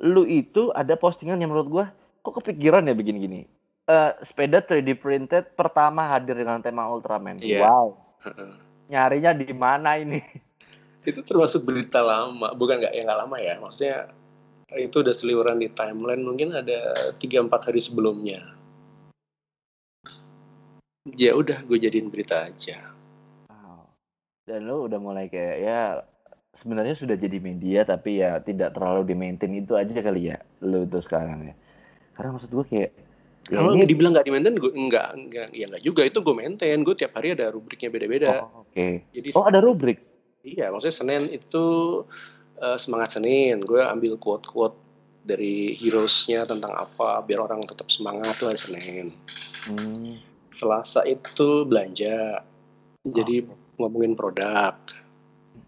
Lu 0.01 0.25
itu 0.25 0.73
ada 0.73 0.97
postingan 0.97 1.37
yang 1.41 1.53
menurut 1.53 1.69
gue 1.69 1.85
kok 2.25 2.33
kepikiran 2.43 2.89
ya 2.89 2.97
begini 2.97 3.17
gini? 3.23 3.41
Uh, 3.87 4.11
sepeda 4.19 4.59
3D 4.59 4.99
printed 4.99 5.55
pertama 5.55 6.11
hadir 6.11 6.35
dengan 6.35 6.59
tema 6.59 6.91
Ultraman. 6.91 7.39
Yeah. 7.39 7.63
wow. 7.63 7.95
Nyarinya 8.91 9.31
di 9.31 9.55
mana 9.55 9.95
ini? 9.95 10.19
Itu 11.07 11.23
termasuk 11.23 11.63
berita 11.63 12.03
lama 12.03 12.51
bukan 12.51 12.83
nggak 12.83 12.93
yang 12.97 13.05
nggak 13.07 13.19
lama 13.23 13.37
ya. 13.39 13.53
Maksudnya 13.63 14.11
itu 14.75 14.99
udah 14.99 15.15
seliweran 15.15 15.63
di 15.63 15.71
timeline 15.71 16.27
mungkin 16.27 16.51
ada 16.51 17.13
tiga 17.15 17.39
empat 17.39 17.71
hari 17.71 17.79
sebelumnya. 17.79 18.43
Ya 21.15 21.31
udah 21.39 21.63
gue 21.63 21.79
jadiin 21.79 22.11
berita 22.11 22.43
aja. 22.43 22.91
Wow. 23.47 23.87
dan 24.43 24.67
lo 24.67 24.91
udah 24.91 24.99
mulai 24.99 25.31
kayak 25.31 25.57
ya 25.63 25.79
sebenarnya 26.51 26.99
sudah 26.99 27.15
jadi 27.15 27.39
media 27.39 27.87
tapi 27.87 28.19
ya 28.19 28.43
tidak 28.43 28.75
terlalu 28.75 29.07
di 29.07 29.15
maintain 29.15 29.55
itu 29.55 29.71
aja 29.79 30.03
kali 30.03 30.35
ya 30.35 30.37
lo 30.59 30.83
itu 30.83 30.99
sekarang 30.99 31.47
ya. 31.47 31.55
Karena 32.19 32.35
maksud 32.35 32.51
gue 32.51 32.65
kayak 32.67 32.91
ya 33.47 33.63
kalau 33.63 33.71
ini... 33.71 33.87
dibilang 33.87 34.11
nggak 34.11 34.27
di 34.27 34.33
maintain 34.35 34.55
gue 34.59 34.73
enggak 34.75 35.15
enggak 35.15 35.47
ya 35.55 35.65
enggak 35.71 35.83
juga 35.87 36.01
itu 36.03 36.19
gue 36.19 36.35
maintain 36.35 36.79
gue 36.83 36.95
tiap 36.99 37.15
hari 37.15 37.39
ada 37.39 37.55
rubriknya 37.55 37.87
beda-beda. 37.87 38.43
Oh, 38.43 38.67
oke. 38.67 38.75
Okay. 38.75 39.07
jadi 39.15 39.31
oh 39.31 39.47
ada 39.47 39.63
rubrik? 39.63 40.03
Iya 40.43 40.75
maksudnya 40.75 40.95
senin 40.95 41.23
itu 41.31 41.65
uh, 42.61 42.77
semangat 42.77 43.17
Senin. 43.17 43.61
Gue 43.61 43.81
ambil 43.81 44.17
quote-quote 44.17 44.77
dari 45.27 45.75
heroesnya 45.75 46.47
tentang 46.47 46.71
apa 46.71 47.19
biar 47.27 47.43
orang 47.43 47.59
tetap 47.67 47.91
semangat 47.91 48.39
tuh 48.39 48.47
hari 48.49 48.59
Senin. 48.59 49.05
Hmm. 49.67 50.19
Selasa 50.53 51.03
itu 51.03 51.67
belanja. 51.67 52.41
Jadi 53.03 53.43
oh. 53.45 53.55
ngomongin 53.77 54.15
produk 54.17 54.73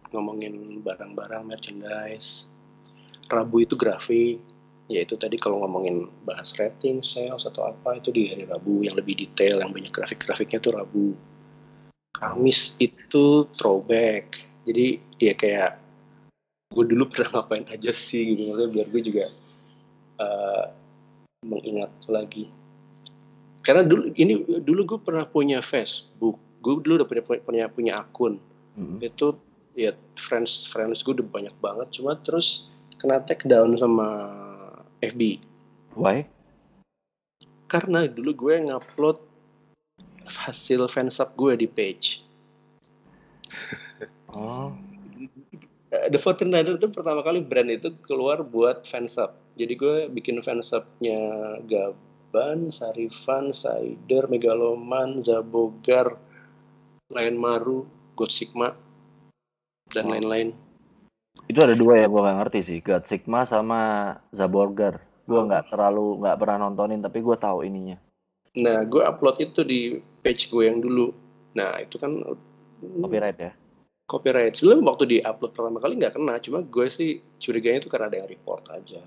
ngomongin 0.10 0.82
barang-barang 0.82 1.46
merchandise. 1.46 2.50
Rabu 3.30 3.62
itu 3.62 3.78
grafik 3.78 4.42
yaitu 4.90 5.14
tadi 5.22 5.38
kalau 5.38 5.62
ngomongin 5.62 6.10
bahas 6.26 6.50
rating 6.58 7.06
sales 7.06 7.46
atau 7.46 7.70
apa 7.70 8.02
itu 8.02 8.10
di 8.10 8.26
hari 8.26 8.50
Rabu. 8.50 8.82
Yang 8.82 9.06
lebih 9.06 9.16
detail 9.22 9.62
yang 9.62 9.70
banyak 9.70 9.94
grafik-grafiknya 9.94 10.58
tuh 10.58 10.74
Rabu. 10.74 11.14
Kamis 12.18 12.74
itu 12.82 13.46
throwback. 13.54 14.42
Jadi 14.66 14.98
ya 15.22 15.38
kayak 15.38 15.89
gue 16.70 16.86
dulu 16.86 17.10
pernah 17.10 17.42
ngapain 17.42 17.66
aja 17.66 17.90
sih 17.90 18.34
gitu. 18.34 18.54
Maksudnya 18.54 18.70
biar 18.70 18.88
gue 18.94 19.02
juga 19.02 19.26
uh, 20.22 20.66
mengingat 21.42 21.92
lagi. 22.06 22.46
Karena 23.66 23.82
dulu 23.82 24.14
ini 24.14 24.46
dulu 24.62 24.82
gue 24.96 25.00
pernah 25.02 25.26
punya 25.26 25.66
Facebook. 25.66 26.38
Gue 26.62 26.78
dulu 26.78 27.02
udah 27.02 27.08
punya 27.10 27.24
punya 27.42 27.66
punya 27.68 27.94
akun. 28.02 28.38
Hmm. 28.80 28.96
itu 29.04 29.36
ya 29.76 29.92
friends 30.16 30.64
friends 30.70 31.02
gue 31.02 31.18
udah 31.18 31.26
banyak 31.26 31.56
banget. 31.58 32.00
Cuma 32.00 32.16
terus 32.22 32.70
kena 33.02 33.20
take 33.26 33.50
down 33.50 33.74
sama 33.76 34.08
FB 35.02 35.42
why? 35.98 36.24
Karena 37.66 38.06
dulu 38.06 38.48
gue 38.48 38.56
ngupload 38.70 39.18
hasil 40.30 40.86
fansub 40.88 41.34
gue 41.34 41.66
di 41.66 41.68
page. 41.68 42.22
Oh 44.30 44.89
Eh, 45.90 46.08
The 46.14 46.22
Fortnite 46.22 46.78
itu 46.78 46.88
pertama 46.94 47.26
kali 47.26 47.42
brand 47.42 47.70
itu 47.74 47.90
keluar 48.06 48.46
buat 48.46 48.86
fansub. 48.86 49.34
Jadi 49.58 49.74
gue 49.74 49.96
bikin 50.14 50.38
fansubnya 50.46 51.58
Gaban, 51.66 52.70
Sarifan, 52.70 53.50
Sider, 53.50 54.30
Megaloman, 54.30 55.18
Zabogar, 55.26 56.14
Lain 57.10 57.36
Maru, 57.42 57.90
God 58.14 58.30
Sigma, 58.30 58.70
dan 59.90 60.06
oh. 60.06 60.12
lain-lain. 60.14 60.54
Itu 61.50 61.58
ada 61.66 61.74
dua 61.74 62.06
ya 62.06 62.06
gue 62.06 62.22
gak 62.22 62.38
ngerti 62.46 62.60
sih, 62.62 62.78
God 62.86 63.10
Sigma 63.10 63.50
sama 63.50 64.14
Zaborgar. 64.30 65.02
Gue 65.26 65.46
nggak 65.46 65.70
terlalu 65.70 66.26
nggak 66.26 66.38
pernah 66.42 66.58
nontonin 66.70 67.06
tapi 67.06 67.22
gue 67.22 67.38
tahu 67.38 67.62
ininya. 67.62 67.98
Nah, 68.58 68.82
gue 68.82 69.02
upload 69.06 69.38
itu 69.42 69.62
di 69.62 70.02
page 70.26 70.50
gue 70.50 70.66
yang 70.66 70.82
dulu. 70.82 71.14
Nah, 71.54 71.78
itu 71.82 72.02
kan 72.02 72.18
copyright 72.82 73.38
ya? 73.38 73.52
Copyright. 74.10 74.58
Sebelum 74.58 74.82
waktu 74.90 75.06
di 75.06 75.18
upload 75.22 75.54
pertama 75.54 75.78
kali 75.78 76.02
nggak 76.02 76.18
kena 76.18 76.42
cuma 76.42 76.66
gue 76.66 76.88
sih 76.90 77.22
curiganya 77.38 77.86
itu 77.86 77.90
karena 77.94 78.10
ada 78.10 78.18
yang 78.26 78.30
report 78.30 78.66
aja. 78.74 79.06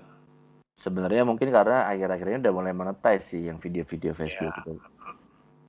Sebenarnya 0.79 1.27
mungkin 1.27 1.51
karena 1.51 1.91
akhir-akhirnya 1.91 2.47
udah 2.47 2.53
mulai 2.55 2.71
monetize 2.71 3.35
sih 3.35 3.51
yang 3.51 3.59
video-video 3.59 4.15
Facebook 4.15 4.55
yeah. 4.55 4.63
itu 4.63 4.73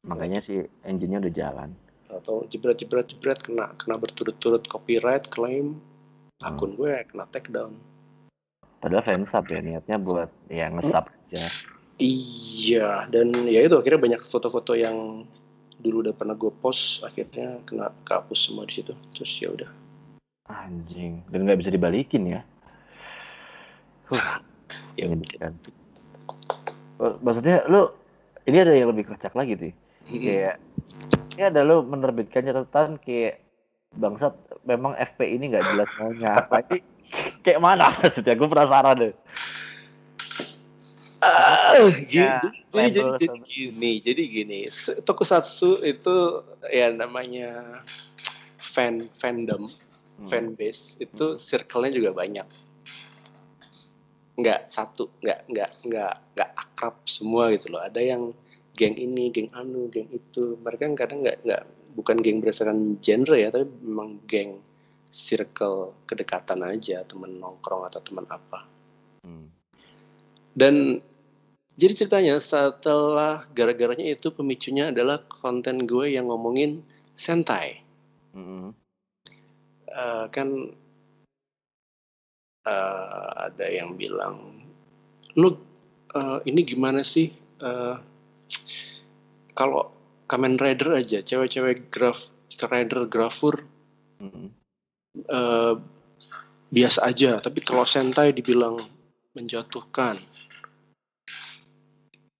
makanya 0.05 0.39
sih 0.45 0.63
engine-nya 0.87 1.19
udah 1.27 1.35
jalan. 1.35 1.71
Atau 2.07 2.47
jebret 2.47 2.79
jebret 2.79 3.11
jebret 3.11 3.43
kena 3.43 3.75
kena 3.75 3.99
berturut-turut 3.99 4.63
copyright 4.71 5.27
claim 5.35 5.83
akun 6.43 6.75
hmm. 6.75 6.79
gue 6.79 6.93
kena 7.11 7.25
take 7.31 7.51
down 7.51 7.79
padahal 8.85 9.01
fansub 9.01 9.49
ya 9.49 9.65
niatnya 9.65 9.97
buat 9.97 10.29
ya 10.53 10.69
ngesap 10.69 11.09
aja. 11.09 11.45
Iya, 11.97 13.07
dan 13.09 13.31
ya 13.47 13.65
itu 13.65 13.79
akhirnya 13.79 14.03
banyak 14.03 14.23
foto-foto 14.27 14.75
yang 14.75 15.25
dulu 15.81 16.07
udah 16.07 16.15
pernah 16.15 16.35
gue 16.39 16.53
post 16.63 17.03
akhirnya 17.03 17.61
kena 17.67 17.91
kehapus 18.07 18.51
semua 18.51 18.65
di 18.69 18.81
situ. 18.81 18.93
Terus 19.17 19.33
ya 19.39 19.49
udah. 19.51 19.71
Anjing, 20.45 21.25
dan 21.33 21.49
nggak 21.49 21.59
bisa 21.65 21.71
dibalikin 21.73 22.39
ya. 22.39 22.41
Huh. 24.13 24.21
Ya, 24.99 25.07
Menyedihkan. 25.07 25.55
Oh, 26.99 27.15
Maksudnya 27.23 27.63
lu 27.71 27.95
ini 28.49 28.59
ada 28.59 28.75
yang 28.75 28.91
lebih 28.91 29.07
kocak 29.07 29.31
lagi 29.37 29.55
tuh. 29.55 29.75
Kayak 30.09 30.59
ini 31.35 31.43
ada 31.47 31.61
lu 31.63 31.83
menerbitkan 31.87 32.43
catatan 32.43 32.99
kayak 32.99 33.45
bangsat 33.95 34.35
memang 34.67 34.99
FP 34.99 35.39
ini 35.39 35.55
nggak 35.55 35.63
jelas 35.63 35.91
maunya 36.03 36.31
apa 36.43 36.67
kayak 37.47 37.61
mana 37.63 37.91
maksudnya 38.03 38.35
gue 38.35 38.49
penasaran 38.49 38.97
deh. 38.99 39.15
Ah, 41.75 41.91
gini, 41.91 42.07
Ya, 42.15 42.39
jadi, 42.39 42.59
jadi, 42.71 43.01
jadi 43.19 43.39
gini, 43.43 43.93
jadi 43.99 44.23
gini, 44.31 44.61
tokusatsu 45.03 45.83
itu 45.83 46.17
ya 46.71 46.95
namanya 46.95 47.83
fan 48.57 49.11
fandom, 49.19 49.67
Hmm. 50.15 50.31
fan 50.31 50.47
base 50.55 50.95
itu 51.03 51.35
circle-nya 51.35 51.91
juga 51.91 52.15
banyak. 52.15 52.47
Nggak 54.39 54.71
satu, 54.71 55.11
nggak 55.19 55.41
nggak 55.51 55.71
nggak 55.91 56.15
nggak 56.39 56.51
akrab 56.55 56.95
semua 57.07 57.51
gitu 57.51 57.75
loh. 57.75 57.83
Ada 57.83 57.99
yang 57.99 58.31
geng 58.79 58.95
ini, 58.95 59.35
geng 59.35 59.51
anu, 59.55 59.91
geng 59.91 60.07
itu. 60.15 60.55
Mereka 60.63 60.95
kadang 60.95 61.27
nggak 61.27 61.43
nggak 61.43 61.63
bukan 61.99 62.17
geng 62.23 62.39
berdasarkan 62.39 62.99
genre 63.03 63.35
ya, 63.35 63.51
tapi 63.51 63.67
memang 63.83 64.23
geng 64.27 64.63
circle 65.11 65.95
kedekatan 66.11 66.63
aja, 66.67 67.07
temen 67.07 67.39
nongkrong 67.39 67.87
atau 67.87 68.03
teman 68.03 68.27
apa. 68.27 68.67
Hmm. 69.23 69.47
Dan 70.55 71.03
jadi 71.75 71.93
ceritanya 71.93 72.39
setelah 72.39 73.43
gara-garanya 73.51 74.07
itu 74.07 74.31
pemicunya 74.31 74.95
adalah 74.95 75.19
konten 75.27 75.83
gue 75.91 76.15
yang 76.15 76.31
ngomongin 76.31 76.87
sentai. 77.19 77.83
Mm-mm. 78.31 78.71
Eh, 79.91 80.27
kan 80.31 80.49
eh, 82.63 83.29
ada 83.51 83.67
yang 83.67 83.99
bilang, 83.99 84.63
lu 85.35 85.59
eh, 86.15 86.39
ini 86.47 86.63
gimana 86.63 87.03
sih? 87.03 87.35
Eh, 87.59 87.97
kalau 89.55 89.91
Kamen 90.31 90.59
Rider 90.59 90.95
aja, 90.95 91.23
cewek-cewek 91.27 91.91
graf, 91.91 92.31
rider 92.71 93.11
grafur 93.11 93.67
Mm-mm. 94.23 94.47
eh, 95.27 95.75
biasa 96.71 97.03
aja, 97.03 97.43
tapi 97.43 97.67
kalau 97.67 97.83
sentai 97.83 98.31
dibilang 98.31 98.79
menjatuhkan 99.35 100.34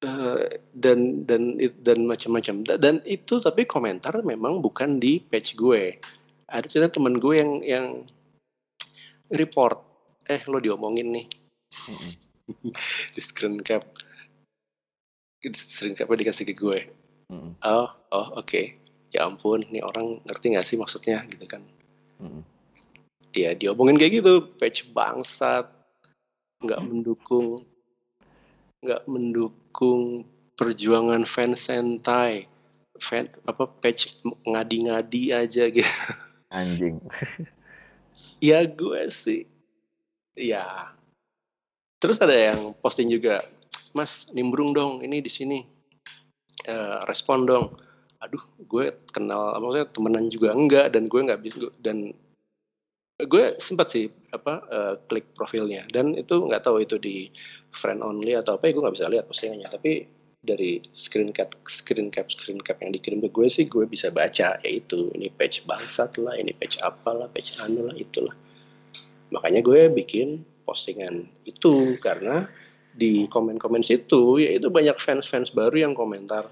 Eh, 0.05 0.61
dan 0.77 1.25
dan 1.25 1.57
dan 1.81 1.99
macam-macam. 2.05 2.61
Da- 2.61 2.77
dan 2.77 3.01
itu 3.09 3.41
tapi 3.41 3.65
komentar 3.65 4.13
memang 4.21 4.61
bukan 4.61 5.01
di 5.01 5.17
page 5.17 5.57
gue. 5.57 5.97
Ada 6.45 6.69
cerita 6.69 7.01
teman 7.01 7.17
gue 7.17 7.35
yang 7.41 7.53
yang 7.65 7.87
report. 9.33 9.81
Eh 10.29 10.45
lo 10.45 10.61
diomongin 10.61 11.09
nih. 11.09 11.27
Di 13.17 13.21
screen 13.25 13.65
cap. 13.65 13.89
Di 15.41 15.49
screen 15.57 15.97
capnya 15.97 16.21
dikasih 16.21 16.45
ke 16.53 16.53
gue. 16.53 16.79
Oh 17.65 17.89
oh 18.13 18.27
oke. 18.37 18.77
Ya 19.09 19.25
ampun 19.25 19.65
nih 19.73 19.81
orang 19.81 20.21
ngerti 20.29 20.53
gak 20.53 20.69
sih 20.69 20.77
maksudnya? 20.77 21.25
Gitu 21.25 21.49
kan. 21.49 21.65
Mm-mm. 22.21 22.45
ya 23.33 23.57
diomongin 23.57 23.97
kayak 23.97 24.21
gitu. 24.21 24.53
Page 24.61 24.85
bangsat. 24.93 25.65
Nggak 26.61 26.81
mendukung 26.89 27.65
nggak 28.85 29.09
mendukung 29.09 30.29
perjuangan 30.55 31.27
fans 31.27 31.67
sentai 31.67 32.47
fan 33.01 33.27
apa 33.49 33.67
page 33.67 34.23
ngadi-ngadi 34.47 35.35
aja 35.35 35.65
gitu. 35.67 35.95
Anjing. 36.55 37.03
ya 38.49 38.63
gue 38.63 39.03
sih 39.11 39.51
ya. 40.39 40.95
Terus 41.99 42.21
ada 42.21 42.37
yang 42.37 42.77
posting 42.79 43.11
juga 43.11 43.43
mas 43.97 44.29
nimbrung 44.31 44.71
dong 44.71 45.03
ini 45.03 45.19
di 45.19 45.31
sini. 45.31 45.59
Eh, 46.65 46.99
respon 47.11 47.49
dong. 47.49 47.67
Aduh 48.23 48.41
gue 48.63 48.95
kenal 49.11 49.59
maksudnya 49.59 49.89
temenan 49.91 50.27
juga 50.31 50.55
enggak 50.55 50.95
dan 50.95 51.11
gue 51.11 51.21
nggak 51.21 51.41
bisa 51.43 51.69
dan 51.83 52.15
gue 53.15 53.45
sempat 53.63 53.95
sih 53.95 54.11
apa 54.35 54.55
eh, 54.67 54.95
klik 55.07 55.31
profilnya. 55.39 55.87
Dan 55.87 56.19
itu 56.19 56.35
nggak 56.35 56.67
tahu 56.67 56.83
itu 56.83 56.99
di 56.99 57.31
friend 57.71 58.03
only 58.03 58.35
atau 58.35 58.59
apa 58.59 58.71
ya 58.71 58.73
gue 58.75 58.83
nggak 58.83 58.97
bisa 58.97 59.07
lihat 59.11 59.25
postingannya. 59.31 59.69
Tapi 59.71 59.93
dari 60.45 60.83
screen 60.93 61.33
cap 61.33 61.57
screen 61.65 62.13
cap 62.13 62.29
screen 62.29 62.61
cap 62.61 62.77
yang 62.85 62.93
dikirim 62.93 63.25
ke 63.25 63.33
gue 63.33 63.49
sih 63.49 63.65
gue 63.65 63.89
bisa 63.89 64.13
baca 64.13 64.61
yaitu 64.61 65.09
ini 65.17 65.33
page 65.33 65.65
bangsat 65.65 66.21
lah 66.21 66.37
ini 66.37 66.53
page 66.53 66.77
apalah 66.85 67.31
page 67.33 67.57
anu 67.63 67.87
lah 67.87 67.97
itulah. 67.97 68.35
Makanya 69.33 69.65
gue 69.65 69.89
bikin 69.95 70.45
postingan 70.69 71.25
itu 71.49 71.97
karena 72.01 72.45
di 72.95 73.27
komen-komen 73.27 73.83
situ 73.83 74.39
yaitu 74.39 74.71
banyak 74.71 74.95
fans-fans 74.95 75.51
baru 75.51 75.89
yang 75.91 75.95
komentar 75.97 76.47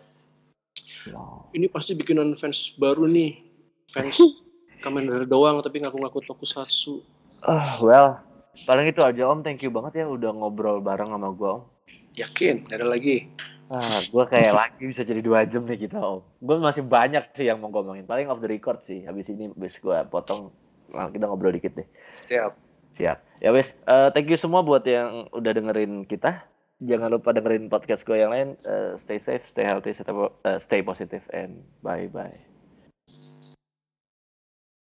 Wow. 1.10 1.50
ini 1.50 1.66
pasti 1.66 1.98
bikinan 1.98 2.38
fans 2.38 2.78
baru 2.78 3.10
nih 3.10 3.42
fans 3.90 4.22
Kamen 4.82 5.06
Rider 5.06 5.24
doang 5.30 5.62
tapi 5.62 5.80
ngaku-ngaku 5.80 6.20
tokusatsu 6.26 7.00
Ah, 7.42 7.74
well, 7.82 8.22
paling 8.66 8.86
itu 8.86 9.02
aja 9.02 9.26
Om. 9.26 9.42
Thank 9.42 9.66
you 9.66 9.70
banget 9.74 10.02
ya 10.02 10.06
udah 10.06 10.30
ngobrol 10.30 10.78
bareng 10.78 11.10
sama 11.10 11.30
gua 11.34 11.50
Om. 11.58 11.62
yakin 12.18 12.66
Nggak 12.66 12.78
ada 12.82 12.86
lagi 12.86 13.30
Ah, 13.72 13.98
gua 14.12 14.28
kayak 14.28 14.52
lagi 14.52 14.84
bisa 14.84 15.00
jadi 15.00 15.24
dua 15.24 15.48
jam 15.48 15.64
nih 15.64 15.88
kita 15.88 15.98
Om. 15.98 16.20
Gua 16.42 16.56
masih 16.60 16.84
banyak 16.84 17.32
sih 17.32 17.48
yang 17.48 17.58
mau 17.58 17.72
ngomongin. 17.72 18.04
Paling 18.04 18.28
off 18.28 18.42
the 18.42 18.50
record 18.50 18.84
sih. 18.84 19.02
Habis 19.06 19.32
ini 19.32 19.48
habis 19.48 19.74
gua 19.80 20.04
potong 20.04 20.52
nah, 20.92 21.08
kita 21.08 21.24
ngobrol 21.24 21.56
dikit 21.56 21.72
deh. 21.78 21.88
siap 22.06 22.52
Siap. 22.92 23.18
Ya 23.40 23.50
wes, 23.50 23.72
eh, 23.88 24.08
thank 24.12 24.28
you 24.28 24.36
semua 24.36 24.60
buat 24.60 24.84
yang 24.84 25.26
udah 25.32 25.52
dengerin 25.56 26.04
kita. 26.04 26.44
Jangan 26.82 27.14
lupa 27.14 27.30
dengerin 27.30 27.70
podcast 27.70 28.02
gue 28.02 28.18
yang 28.18 28.34
lain. 28.34 28.58
Eh, 28.66 28.98
stay 28.98 29.16
safe, 29.16 29.42
stay 29.48 29.64
healthy, 29.64 29.94
stay, 29.94 30.12
eh, 30.12 30.58
stay 30.60 30.80
positive, 30.82 31.24
and 31.30 31.62
bye 31.80 32.10
bye. 32.10 32.51